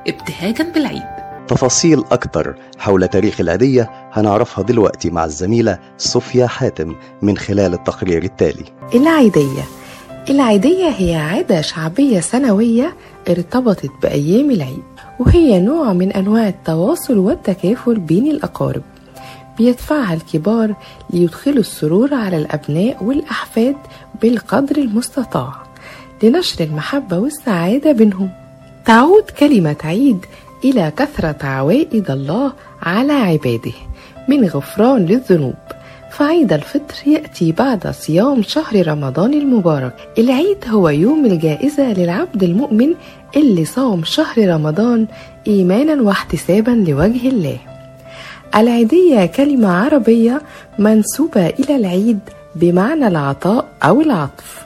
[0.08, 1.02] ابتهاجا بالعيد.
[1.48, 8.64] تفاصيل أكتر حول تاريخ العيدية هنعرفها دلوقتي مع الزميلة صوفيا حاتم من خلال التقرير التالي.
[8.94, 9.62] العيدية
[10.30, 12.96] العيدية هي عادة شعبية سنوية
[13.28, 14.82] ارتبطت بأيام العيد
[15.20, 18.82] وهي نوع من أنواع التواصل والتكافل بين الأقارب.
[19.58, 20.74] بيدفعها الكبار
[21.10, 23.76] ليدخلوا السرور على الأبناء والأحفاد
[24.22, 25.52] بالقدر المستطاع
[26.22, 28.30] لنشر المحبة والسعادة بينهم.
[28.86, 30.18] تعود كلمة عيد
[30.64, 33.72] إلى كثرة عوائد الله على عباده
[34.28, 35.54] من غفران للذنوب.
[36.18, 39.94] فعيد الفطر يأتي بعد صيام شهر رمضان المبارك.
[40.18, 42.94] العيد هو يوم الجائزة للعبد المؤمن
[43.36, 45.06] اللي صام شهر رمضان
[45.46, 47.58] إيمانا واحتسابا لوجه الله.
[48.56, 50.42] العيدية كلمة عربية
[50.78, 52.18] منسوبة إلى العيد
[52.54, 54.64] بمعنى العطاء أو العطف.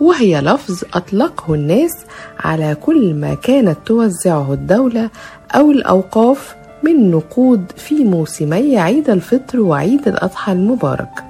[0.00, 1.92] وهي لفظ أطلقه الناس
[2.38, 5.10] على كل ما كانت توزعه الدولة
[5.54, 11.24] أو الأوقاف من نقود في موسمي عيد الفطر وعيد الأضحى المبارك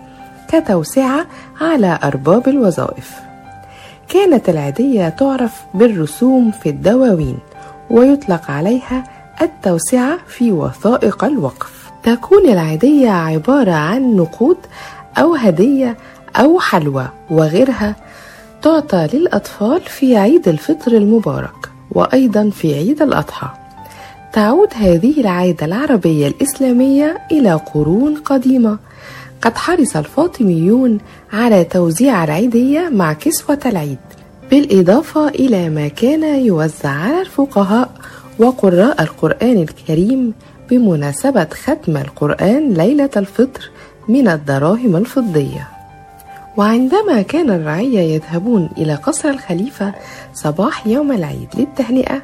[0.48, 1.26] كتوسعة
[1.60, 3.14] على أرباب الوظائف.
[4.08, 7.38] كانت العيدية تعرف بالرسوم في الدواوين
[7.90, 9.04] ويطلق عليها
[9.42, 11.90] التوسعة في وثائق الوقف.
[12.02, 14.56] تكون العيدية عبارة عن نقود
[15.18, 15.96] أو هدية
[16.36, 17.96] أو حلوى وغيرها
[18.62, 23.48] تعطى للأطفال في عيد الفطر المبارك وأيضا في عيد الأضحى.
[24.32, 28.78] تعود هذه العادة العربية الإسلامية إلى قرون قديمة.
[29.42, 30.98] قد حرص الفاطميون
[31.32, 33.98] على توزيع العيدية مع كسوة العيد
[34.50, 37.90] بالإضافة إلى ما كان يوزع على الفقهاء
[38.38, 40.34] وقراء القرآن الكريم
[40.70, 43.70] بمناسبة ختم القرآن ليلة الفطر
[44.08, 45.68] من الدراهم الفضية.
[46.56, 49.94] وعندما كان الرعية يذهبون إلى قصر الخليفة
[50.34, 52.22] صباح يوم العيد للتهنئة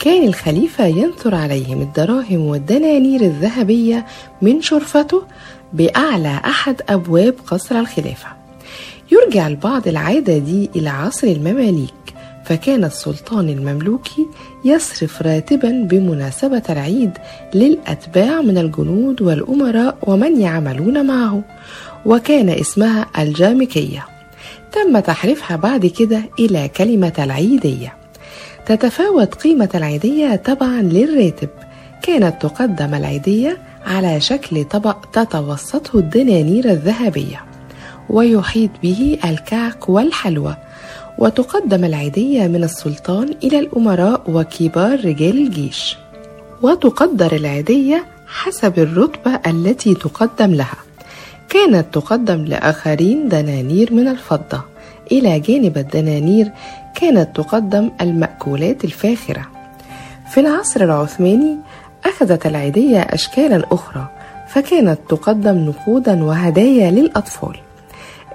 [0.00, 4.06] كان الخليفة ينثر عليهم الدراهم والدنانير الذهبية
[4.42, 5.22] من شرفته
[5.72, 8.28] بأعلى أحد أبواب قصر الخلافة.
[9.12, 11.94] يرجع البعض العادة دي إلى عصر المماليك
[12.44, 14.26] فكان السلطان المملوكي
[14.64, 17.10] يصرف راتبا بمناسبة العيد
[17.54, 21.42] للأتباع من الجنود والأمراء ومن يعملون معه
[22.06, 24.06] وكان اسمها الجامكية.
[24.72, 27.99] تم تحريفها بعد كده إلى كلمة العيدية.
[28.66, 31.48] تتفاوت قيمة العيدية تبعا للراتب.
[32.02, 37.44] كانت تقدم العيدية على شكل طبق تتوسطه الدنانير الذهبية
[38.08, 40.56] ويحيط به الكعك والحلوى.
[41.18, 45.96] وتقدم العيدية من السلطان إلى الأمراء وكبار رجال الجيش.
[46.62, 50.76] وتقدر العيدية حسب الرتبة التي تقدم لها.
[51.48, 54.60] كانت تقدم لآخرين دنانير من الفضة.
[55.12, 56.50] إلى جانب الدنانير
[56.94, 59.46] كانت تقدم المأكولات الفاخرة.
[60.30, 61.56] في العصر العثماني
[62.04, 64.06] أخذت العيدية أشكالا أخرى
[64.48, 67.56] فكانت تقدم نقودا وهدايا للأطفال.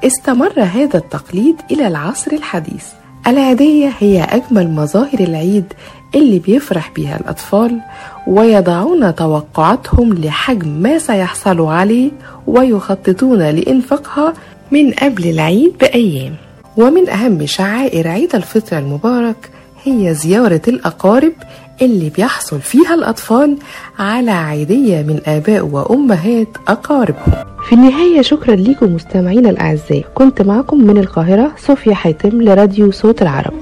[0.03, 2.85] استمر هذا التقليد إلى العصر الحديث.
[3.27, 5.73] العيدية هي أجمل مظاهر العيد
[6.15, 7.79] اللي بيفرح بها الأطفال
[8.27, 12.11] ويضعون توقعاتهم لحجم ما سيحصلوا عليه
[12.47, 14.33] ويخططون لإنفاقها
[14.71, 16.35] من قبل العيد بأيام.
[16.77, 19.49] ومن أهم شعائر عيد الفطر المبارك
[19.83, 21.33] هي زيارة الأقارب
[21.81, 23.57] اللي بيحصل فيها الأطفال
[23.99, 27.33] على عيدية من آباء وأمهات أقاربهم.
[27.67, 30.05] في النهاية شكرا لكم مستمعينا الأعزاء.
[30.15, 33.53] كنت معكم من القاهرة صوفيا حاتم لراديو صوت العرب.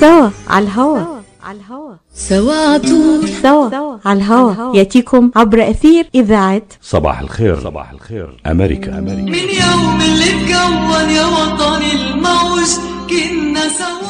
[0.00, 1.19] سوا على الهوا.
[2.14, 7.60] سوا عطول سوا على الهوا يأتيكم عبر أثير إذاعة صباح الخير.
[7.60, 8.40] صباح الخير.
[8.46, 9.22] أمريكا أمريكا.
[9.22, 12.70] من يوم اللي اتكون يا وطني الموج
[13.10, 14.00] كنا سوا.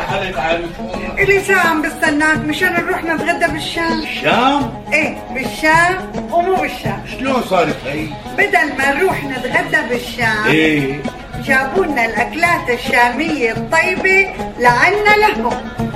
[0.00, 0.34] حالك
[1.18, 4.02] إلي ساعة عم بستناك مشان نروح نتغدى بالشام.
[4.02, 7.02] الشام؟ إيه بالشام ومو بالشام.
[7.18, 8.06] شلون صارت هي؟
[8.38, 10.44] بدل ما نروح نتغدى بالشام.
[10.46, 11.02] إيه.
[11.44, 15.52] جابوا لنا الأكلات الشامية الطيبة لعنا لهم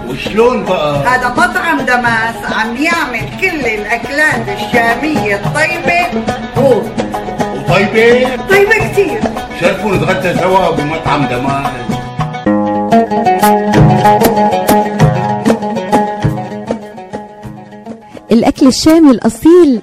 [0.09, 6.25] وشلون بقى؟ هذا مطعم دماس عم يعمل كل الأكلات الشامية الطيبة
[6.59, 6.83] هو
[7.57, 9.21] وطيبة؟ طيبة كثير
[9.61, 11.73] شرفوا نتغدى سوا بمطعم دماس
[18.33, 19.83] الأكل الشامي الأصيل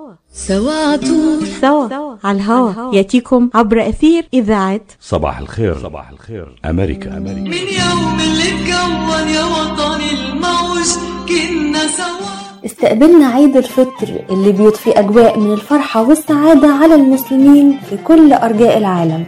[0.33, 5.77] سوا عطول سوا على الهوا يأتيكم عبر أثير إذاعة صباح الخير.
[5.83, 6.55] صباح الخير.
[6.65, 7.17] أمريكا.
[7.17, 7.39] أمريكا.
[7.39, 10.89] من يوم اللي اتكون يا وطني الموج
[11.29, 12.65] كنا سوا.
[12.65, 19.25] استقبلنا عيد الفطر اللي بيضفي أجواء من الفرحة والسعادة على المسلمين في كل أرجاء العالم.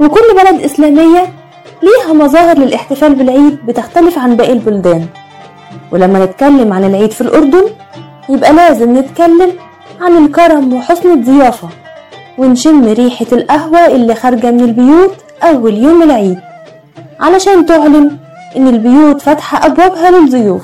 [0.00, 1.32] وكل بلد إسلامية
[1.82, 5.06] ليها مظاهر للاحتفال بالعيد بتختلف عن باقي البلدان.
[5.92, 7.64] ولما نتكلم عن العيد في الأردن
[8.30, 9.52] يبقى لازم نتكلم
[10.00, 11.68] عن الكرم وحسن الضيافة
[12.38, 16.38] ونشم ريحة القهوة اللي خارجة من البيوت أول يوم العيد
[17.20, 18.16] علشان تعلن
[18.56, 20.62] إن البيوت فاتحة أبوابها للضيوف.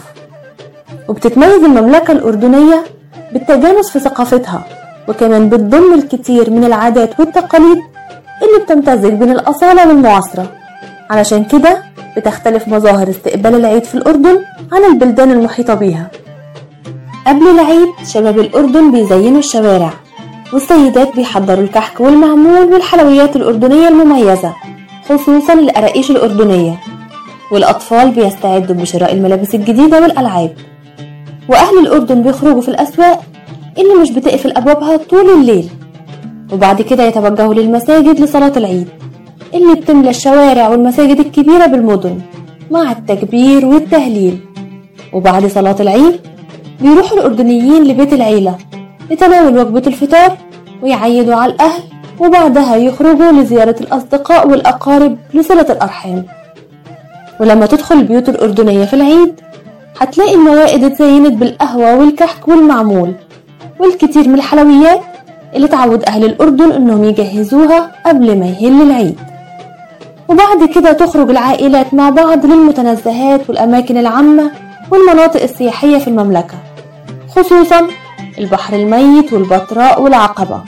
[1.09, 2.85] وبتتميز المملكة الأردنية
[3.33, 4.65] بالتجانس في ثقافتها
[5.09, 7.79] وكمان بتضم الكثير من العادات والتقاليد
[8.43, 10.47] اللي بتمتزج بين الأصالة والمعاصرة.
[11.11, 11.83] علشان كده
[12.17, 14.39] بتختلف مظاهر استقبال العيد في الأردن
[14.73, 16.11] عن البلدان المحيطة بيها.
[17.27, 19.93] قبل العيد شباب الأردن بيزينوا الشوارع
[20.53, 24.55] والسيدات بيحضروا الكحك والمعمول والحلويات الأردنية المميزة
[25.09, 26.81] خصوصا القراقيش الأردنية
[27.53, 30.53] والأطفال بيستعدوا بشراء الملابس الجديدة والألعاب.
[31.49, 33.23] وأهل الأردن بيخرجوا في الأسواق
[33.79, 35.69] اللي مش بتقفل أبوابها طول الليل.
[36.53, 38.89] وبعد كده يتوجهوا للمساجد لصلاة العيد
[39.55, 42.21] اللي بتملى الشوارع والمساجد الكبيرة بالمدن
[42.71, 44.39] مع التكبير والتهليل.
[45.13, 46.21] وبعد صلاة العيد
[46.81, 48.55] بيروحوا الأردنيين لبيت العيلة
[49.11, 50.37] لتناول وجبة الفطار
[50.83, 51.83] ويعيدوا على الأهل
[52.21, 56.25] وبعدها يخرجوا لزيارة الأصدقاء والأقارب لصلة الأرحام.
[57.41, 59.41] ولما تدخل البيوت الأردنية في العيد
[60.01, 63.13] هتلاقي الموائد اتزينت بالقهوة والكحك والمعمول
[63.81, 65.01] والكتير من الحلويات
[65.55, 69.19] اللي تعود أهل الأردن إنهم يجهزوها قبل ما يهل العيد.
[70.29, 74.51] وبعد كده تخرج العائلات مع بعض للمتنزهات والأماكن العامة
[74.91, 76.55] والمناطق السياحية في المملكة.
[77.37, 77.87] خصوصا
[78.39, 80.63] البحر الميت والبتراء والعقبة.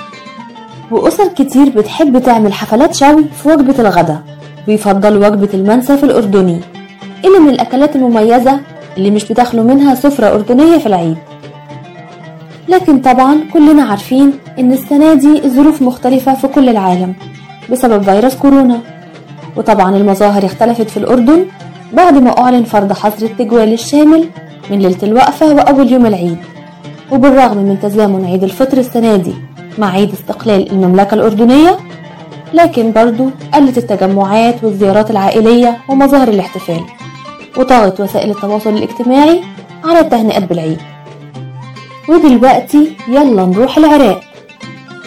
[0.90, 4.22] وأسر كتير بتحب تعمل حفلات شوي في وجبة الغداء
[4.66, 6.60] بيفضلوا وجبة المنسف الأردني.
[7.24, 8.60] اللي من الأكلات المميزة
[8.96, 11.16] اللي مش بتخلو منها سفرة أردنية في العيد.
[12.68, 17.14] لكن طبعا كلنا عارفين إن السنة دي الظروف مختلفة في كل العالم
[17.70, 18.80] بسبب فيروس كورونا.
[19.56, 21.44] وطبعا المظاهر اختلفت في الأردن
[21.92, 24.24] بعد ما أعلن فرض حظر التجوال الشامل
[24.70, 26.38] من ليلة الوقفة وأول يوم العيد.
[27.12, 29.34] وبالرغم من تزامن عيد الفطر السنة دي
[29.78, 31.76] مع عيد استقلال المملكة الأردنية
[32.54, 36.80] لكن برضو قلت التجمعات والزيارات العائلية ومظاهر الاحتفال
[37.56, 39.40] وطغت وسائل التواصل الاجتماعي
[39.84, 40.78] على التهنئات بالعيد
[42.08, 44.20] ودلوقتي يلا نروح العراق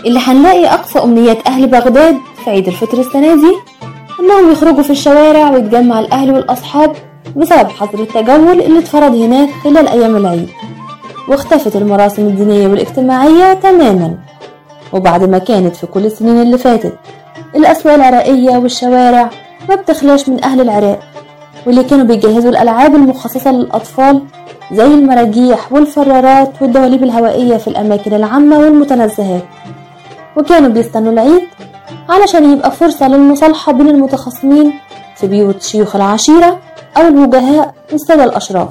[0.06, 3.54] اللي هنلاقي أقصى أمنيات أهل بغداد في عيد الفطر السنة دي
[4.20, 6.96] إنهم يخرجوا في الشوارع ويتجمع الأهل والأصحاب
[7.36, 10.50] بسبب حظر التجول اللي اتفرض هناك خلال أيام العيد.
[11.30, 14.18] واختفت المراسم الدينية والاجتماعية تماما.
[14.94, 16.94] وبعد ما كانت في كل السنين اللي فاتت
[17.56, 19.30] الأسواق العراقية والشوارع
[19.70, 21.00] ما بتخلاش من أهل العراق
[21.68, 24.22] واللي كانوا بيجهزوا الألعاب المخصصة للأطفال
[24.74, 29.44] زي المراجيح والفرارات والدواليب الهوائية في الأماكن العامة والمتنزهات.
[30.38, 31.42] وكانوا بيستنوا العيد
[32.10, 34.74] علشان يبقى فرصة للمصالحة بين المتخاصمين
[35.16, 36.60] في بيوت شيوخ العشيرة
[36.98, 38.70] أو الوجهاء والسادة الأشراف.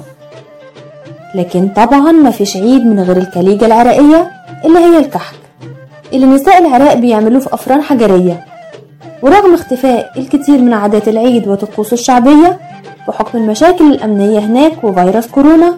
[1.35, 4.31] لكن طبعا ما فيش عيد من غير الكليجة العراقية
[4.65, 5.35] اللي هي الكحك.
[6.13, 8.45] اللي نساء العراق بيعملوه في أفران حجرية.
[9.21, 12.59] ورغم اختفاء الكثير من عادات العيد وطقوسه الشعبية
[13.07, 15.77] بحكم المشاكل الأمنية هناك وفيروس كورونا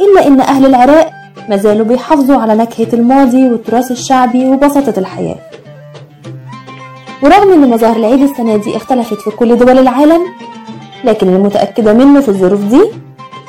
[0.00, 1.10] إلا إن أهل العراق
[1.48, 5.36] ما زالوا بيحافظوا على نكهة الماضي والتراث الشعبي وبساطة الحياة.
[7.22, 10.20] ورغم إن مظاهر العيد السنة دي اختلفت في كل دول العالم
[11.04, 12.80] لكن المتأكدة منه في الظروف دي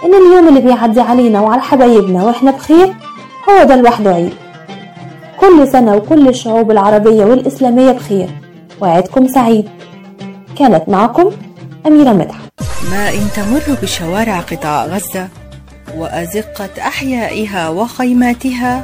[0.03, 2.93] إن اليوم اللي بيعدي علينا وعلى حبايبنا وإحنا بخير
[3.49, 4.33] هو ده لوحده عيد.
[5.39, 8.29] كل سنة وكل الشعوب العربية والإسلامية بخير
[8.81, 9.69] وعيدكم سعيد.
[10.59, 11.31] كانت معكم
[11.87, 12.41] أميرة مدحت.
[12.91, 15.27] ما إن تمر بشوارع قطاع غزة
[15.97, 18.83] وأزقة أحيائها وخيماتها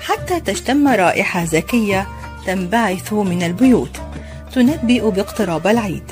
[0.00, 2.06] حتى تشتم رائحة زكية
[2.46, 3.96] تنبعث من البيوت
[4.54, 6.02] تنبئ باقتراب العيد.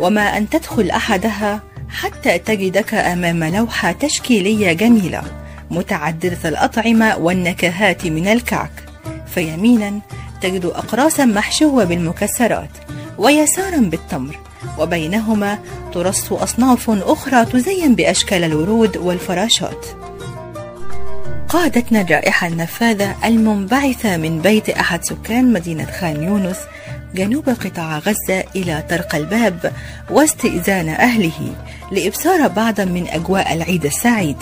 [0.00, 1.60] وما أن تدخل أحدها
[1.96, 5.22] حتى تجدك أمام لوحة تشكيلية جميلة
[5.70, 8.70] متعددة الأطعمة والنكهات من الكعك.
[9.34, 10.00] فيمينا
[10.40, 12.70] تجد أقراصا محشوة بالمكسرات
[13.18, 14.38] ويسارا بالتمر
[14.78, 15.58] وبينهما
[15.92, 19.86] ترص أصناف أخرى تزين بأشكال الورود والفراشات.
[21.48, 26.56] قادتنا الرائحة النفاذة المنبعثة من بيت أحد سكان مدينة خان يونس
[27.16, 29.72] جنوب قطاع غزة إلى طرق الباب
[30.10, 31.54] واستئذان أهله
[31.92, 34.36] لإبصار بعضا من أجواء العيد السعيد.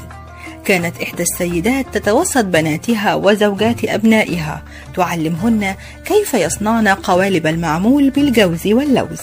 [0.64, 4.62] كانت إحدى السيدات تتوسط بناتها وزوجات أبنائها
[4.96, 9.20] تعلمهن كيف يصنعن قوالب المعمول بالجوز واللوز.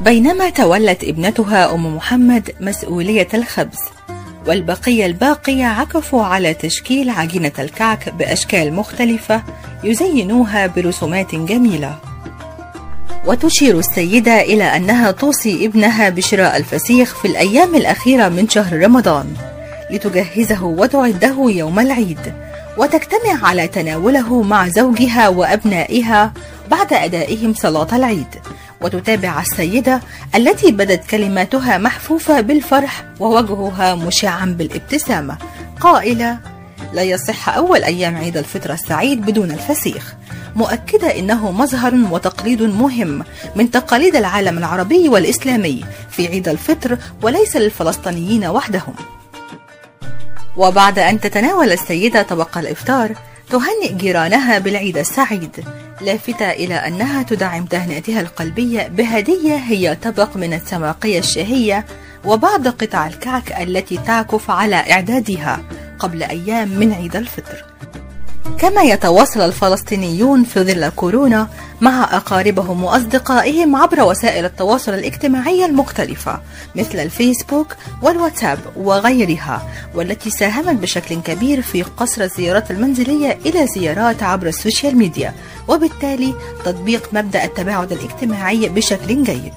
[0.00, 3.78] بينما تولت ابنتها أم محمد مسؤولية الخبز
[4.48, 9.42] والبقية الباقية عكفوا على تشكيل عجينة الكعك بأشكال مختلفة
[9.84, 11.98] يزينوها برسومات جميلة.
[13.26, 19.26] وتشير السيدة إلى أنها توصي ابنها بشراء الفسيخ في الأيام الأخيرة من شهر رمضان
[19.90, 22.32] لتجهزه وتعده يوم العيد.
[22.78, 26.32] وتجتمع على تناوله مع زوجها وأبنائها
[26.70, 28.26] بعد أدائهم صلاة العيد.
[28.80, 30.00] وتتابع السيدة
[30.34, 35.38] التي بدت كلماتها محفوفة بالفرح ووجهها مشعا بالابتسامة.
[35.80, 36.38] قائلة
[36.92, 40.14] لا يصح أول أيام عيد الفطر السعيد بدون الفسيخ.
[40.56, 43.24] مؤكدة إنه مظهر وتقليد مهم
[43.56, 48.94] من تقاليد العالم العربي والإسلامي في عيد الفطر وليس للفلسطينيين وحدهم.
[50.58, 53.14] وبعد أن تتناول السيدة طبق الإفطار
[53.50, 55.64] تهنئ جيرانها بالعيد السعيد.
[56.00, 61.86] لافتة إلى أنها تدعم تهنئتها القلبية بهدية هي طبق من السماقية الشهية
[62.24, 65.60] وبعض قطع الكعك التي تعكف على إعدادها
[65.98, 67.64] قبل أيام من عيد الفطر.
[68.56, 71.48] كما يتواصل الفلسطينيون في ظل كورونا
[71.80, 76.40] مع أقاربهم وأصدقائهم عبر وسائل التواصل الاجتماعي المختلفة
[76.74, 79.62] مثل الفيسبوك والواتساب وغيرها
[79.94, 85.34] والتي ساهمت بشكل كبير في قصر الزيارات المنزلية إلى زيارات عبر ال social media
[85.68, 86.34] وبالتالي
[86.64, 89.54] تطبيق مبدأ التباعد الاجتماعي بشكل جيد.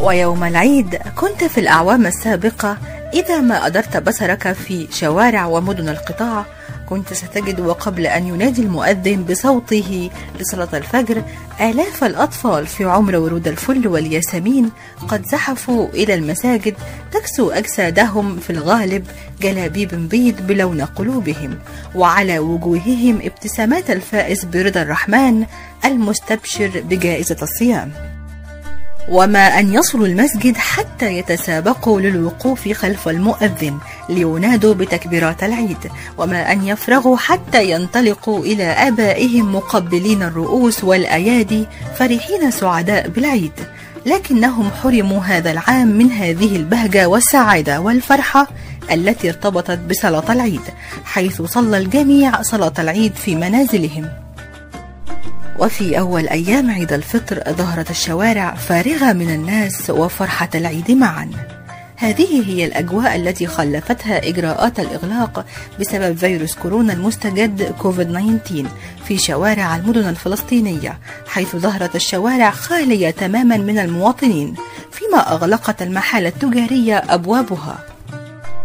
[0.00, 2.78] ويوم العيد كنت في الأعوام السابقة
[3.14, 6.44] إذا ما أدرت بصرك في شوارع ومدن القطاع
[6.88, 11.22] كنت ستجد وقبل أن ينادي المؤذن بصوته لصلاة الفجر
[11.60, 14.70] آلاف الأطفال في عمر ورود الفل والياسمين
[15.08, 16.74] قد زحفوا إلى المساجد
[17.12, 19.06] تكسو أجسادهم في الغالب
[19.40, 21.58] جلابيب بيض بلون قلوبهم
[21.94, 25.46] وعلى وجوههم ابتسامات الفائز برضا الرحمن
[25.84, 28.11] المستبشر بجائزة الصيام.
[29.08, 33.78] وما أن يصلوا المسجد حتى يتسابقوا للوقوف خلف المؤذن
[34.08, 43.08] لينادوا بتكبيرات العيد وما أن يفرغوا حتى ينطلقوا إلى آبائهم مقبلين الرؤوس والأيادي فرحين سعداء
[43.08, 43.52] بالعيد.
[44.06, 48.48] لكنهم حرموا هذا العام من هذه البهجة والسعادة والفرحة
[48.92, 50.60] التي ارتبطت بصلاة العيد
[51.04, 54.21] حيث صلى الجميع صلاة العيد في منازلهم.
[55.62, 61.30] وفي أول أيام عيد الفطر ظهرت الشوارع فارغة من الناس وفرحة العيد معا.
[61.96, 65.46] هذه هي الأجواء التي خلفتها إجراءات الإغلاق
[65.80, 68.66] بسبب فيروس كورونا المستجد كوفيد-19
[69.04, 74.54] في شوارع المدن الفلسطينية حيث ظهرت الشوارع خالية تماما من المواطنين
[74.90, 77.91] فيما أغلقت المحال التجارية أبوابها.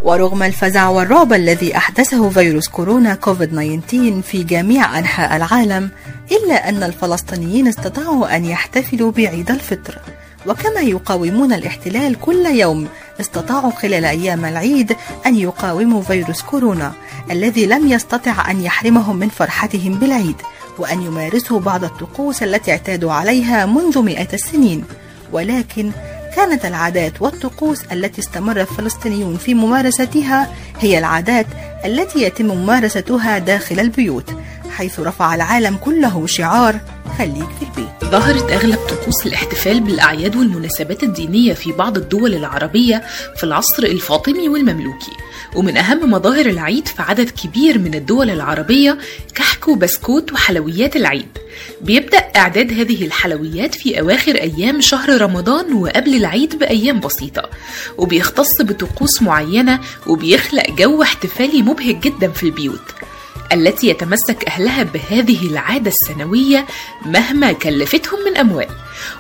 [0.04, 5.90] ورغم الفزع والرعب الذي أحدثه فيروس كورونا كوفيد 19 في جميع أنحاء العالم
[6.32, 10.00] إلا أن الفلسطينيين استطاعوا أن يحتفلوا بعيد الفطر.
[10.48, 12.88] وكما يقاومون الاحتلال كل يوم
[13.20, 14.96] استطاعوا خلال أيام العيد
[15.26, 16.92] أن يقاوموا فيروس كورونا
[17.32, 20.36] الذي لم يستطع أن يحرمهم من فرحتهم بالعيد
[20.78, 24.84] وأن يمارسوا بعض الطقوس التي اعتادوا عليها منذ مئات السنين.
[25.32, 25.92] ولكن
[26.38, 31.46] كانت العادات والطقوس التي استمر الفلسطينيون في ممارستها هي العادات
[31.86, 34.36] التي يتم ممارستها داخل البيوت.
[34.78, 36.80] حيث رفع العالم كله شعار
[37.18, 38.12] خليك في البيت.
[38.12, 43.04] ظهرت أغلب طقوس الاحتفال بالأعياد والمناسبات الدينية في بعض الدول العربية
[43.38, 45.12] في العصر الفاطمي والمملوكي.
[45.56, 48.98] ومن أهم مظاهر العيد في عدد كبير من الدول العربية
[49.36, 51.38] كحك وبسكوت وحلويات العيد.
[51.82, 57.50] بيبدأ إعداد هذه الحلويات في أواخر أيام شهر رمضان وقبل العيد بأيام بسيطة.
[57.98, 62.82] وبيختص بطقوس معينة وبيخلق جو احتفالي مبهج جدا في البيوت.
[63.54, 66.66] التي يتمسك أهلها بهذه العادة السنوية
[67.06, 68.68] مهما كلفتهم من أموال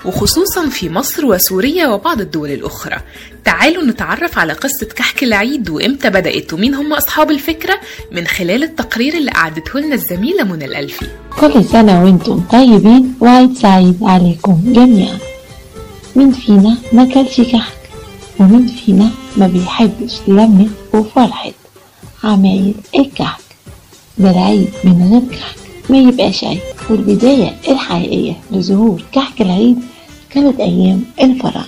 [0.05, 2.97] وخصوصا في مصر وسوريا وبعض الدول الأخرى.
[3.45, 7.79] تعالوا نتعرف على قصة كحك العيد وإمتى بدأت ومين هم أصحاب الفكرة
[8.11, 11.07] من خلال التقرير اللي أعدته لنا الزميلة منى الألفي.
[11.39, 15.17] كل سنة وإنتم طيبين وعيد سعيد عليكم جميعا.
[16.15, 17.77] مين فينا ما كلش كحك
[18.39, 21.51] ومين فينا ما بيحبش لمة وفرحة.
[22.23, 23.46] عمايل الكحك.
[24.19, 25.57] ده العيد من غير كحك
[25.89, 26.59] ما يبقاش عيد
[26.89, 29.79] والبداية الحقيقية لظهور كحك العيد
[30.29, 31.67] كانت أيام الفراعنة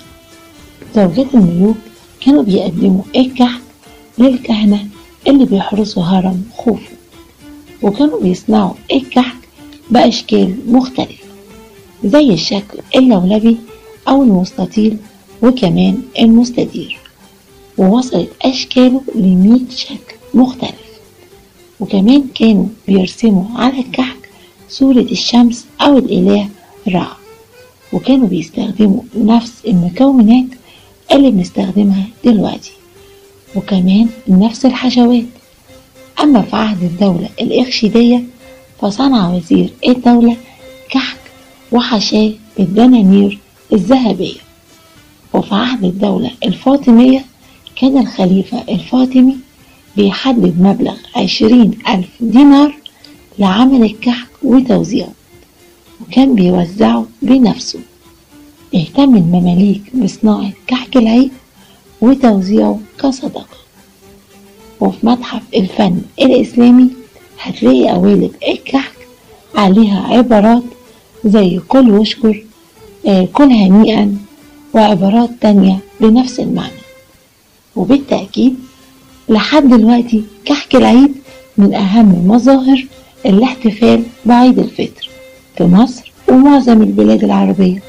[0.96, 1.78] زوجات الملوك
[2.22, 3.62] كانوا بيقدموا الكحك
[4.18, 4.88] للكهنة
[5.28, 6.94] اللي بيحرسوا هرم خوفو
[7.82, 9.38] وكانوا بيصنعوا الكحك
[9.90, 11.24] بأشكال مختلفة
[12.06, 13.58] زي الشكل اللولبي
[14.08, 14.98] أو المستطيل
[15.44, 16.98] وكمان المستدير.
[17.78, 20.89] ووصلت أشكاله لمية شكل مختلف.
[21.80, 24.30] وكمان كانوا بيرسموا على الكحك
[24.70, 26.50] صورة الشمس أو الإله
[26.88, 27.08] رع
[27.94, 30.46] وكانوا بيستخدموا نفس المكونات
[31.12, 32.72] اللي بنستخدمها دلوقتي.
[33.56, 35.26] وكمان نفس الحشوات.
[36.24, 38.24] أما في عهد الدولة الإخشيدية
[38.82, 40.38] فصنع وزير الدولة
[40.90, 41.18] كحك
[41.72, 43.40] وحشاة بالدنانير
[43.74, 44.36] الذهبية.
[45.34, 47.26] وفي عهد الدولة الفاطمية
[47.76, 49.36] كان الخليفة الفاطمي
[49.98, 52.76] بيحدد مبلغ عشرين ألف دينار
[53.40, 55.12] لعمل الكحك وتوزيعه
[56.02, 57.80] وكان بيوزعه بنفسه.
[58.76, 61.32] اهتم المماليك بصناعة كحك العيد
[62.02, 63.46] وتوزيعه كصدقة.
[64.80, 66.88] وفي متحف الفن الإسلامي
[67.42, 68.96] هتلاقي قوالب الكحك
[69.56, 70.64] عليها عبارات
[71.26, 72.46] زي كل واشكر
[73.08, 74.18] آه كل هنيئا
[74.74, 76.72] وعبارات تانية بنفس المعنى.
[77.76, 78.56] وبالتأكيد
[79.30, 81.16] لحد دلوقتي كحك العيد
[81.58, 82.86] من أهم مظاهر
[83.26, 85.10] الاحتفال بعيد الفطر
[85.58, 87.82] في مصر ومعظم البلاد العربية.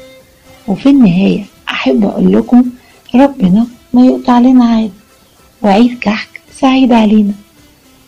[0.67, 2.63] وفي النهاية أحب أقول لكم
[3.15, 4.91] ربنا ما يقطع لنا عاد
[5.61, 7.33] وعيد كحك سعيد علينا.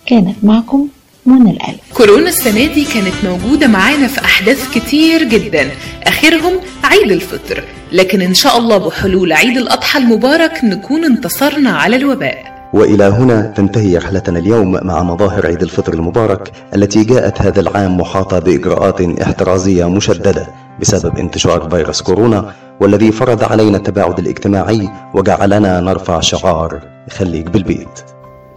[0.05, 0.87] كانت معكم
[1.25, 1.79] منى الألف.
[1.93, 5.71] كورونا السنة دي كانت موجودة معانا في أحداث كتير جدا.
[6.03, 6.53] آخرهم
[6.83, 7.63] عيد الفطر.
[7.91, 12.52] لكن إن شاء الله بحلول عيد الأضحى المبارك نكون انتصرنا على الوباء.
[12.73, 18.39] وإلى هنا تنتهي رحلتنا اليوم مع مظاهر عيد الفطر المبارك التي جاءت هذا العام محاطة
[18.39, 20.47] بإجراءات احترازية مشددة
[20.81, 27.99] بسبب انتشار فيروس كورونا والذي فرض علينا التباعد الاجتماعي وجعلنا نرفع شعار خليك بالبيت.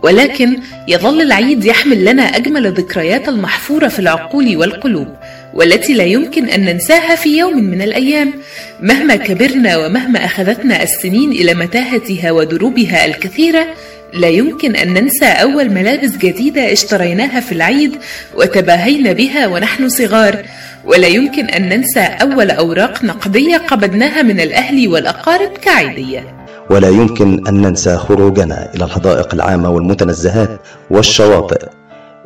[0.02, 0.58] ولكن
[0.88, 5.08] يظل العيد يحمل لنا أجمل الذكريات المحفورة في العقول والقلوب
[5.54, 8.32] والتي لا يمكن أن ننساها في يوم من الأيام.
[8.80, 13.66] مهما كبرنا ومهما أخذتنا السنين إلى متاهتها ودروبها الكثيرة
[14.14, 17.96] لا يمكن أن ننسى أول ملابس جديدة اشتريناها في العيد
[18.34, 20.42] وتباهينا بها ونحن صغار.
[20.84, 26.36] ولا يمكن أن ننسى أول أوراق نقدية قبضناها من الأهل والأقارب كعيدية.
[26.70, 31.68] ولا يمكن أن ننسى خروجنا إلى الحدائق العامة والمتنزهات والشواطئ.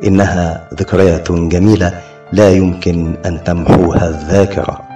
[0.03, 1.93] إنها ذكريات جميلة
[2.33, 4.90] لا يمكن أن تمحوها الذاكرة.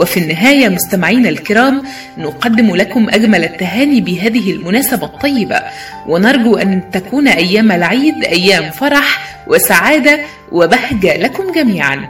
[0.00, 1.82] وفي النهاية مستمعينا الكرام
[2.18, 5.60] نقدم لكم أجمل التهاني بهذه المناسبة الطيبة.
[6.08, 10.18] ونرجو أن تكون أيام العيد أيام فرح وسعادة
[10.52, 12.08] وبهجة لكم جميعا.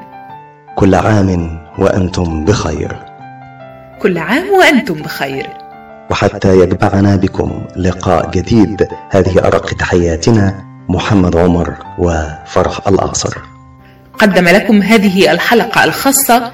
[0.76, 2.96] كل عام وأنتم بخير.
[4.02, 5.46] كل عام وأنتم بخير.
[6.10, 8.88] وحتى يجمعنا بكم لقاء جديد.
[9.10, 13.38] هذه أرق تحياتنا محمد عمر وفرح الاعصر
[14.18, 16.52] قدم لكم هذه الحلقة الخاصة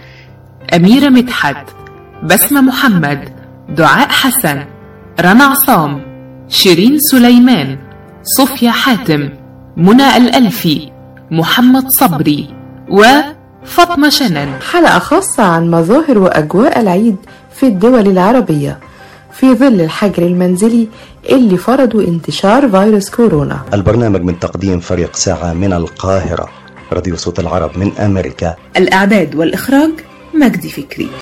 [0.74, 1.70] أميرة مدحت
[2.22, 3.28] بسمة محمد
[3.68, 4.64] دعاء حسن
[5.20, 6.02] رنا عصام
[6.48, 7.78] شيرين سليمان
[8.22, 9.28] صوفيا حاتم
[9.76, 10.90] منى الألفي
[11.30, 12.54] محمد صبري
[12.88, 14.48] وفاطمة شنن.
[14.72, 17.16] حلقة خاصة عن مظاهر وأجواء العيد
[17.52, 18.78] في الدول العربية
[19.32, 20.88] في ظل الحجر المنزلي
[21.30, 23.60] اللي فرضوا انتشار فيروس كورونا.
[23.74, 26.48] البرنامج من تقديم فريق ساعة من القاهرة
[26.92, 28.54] راديو صوت العرب من أمريكا.
[28.76, 29.90] الإعداد والإخراج
[30.36, 31.08] مجدي فكري.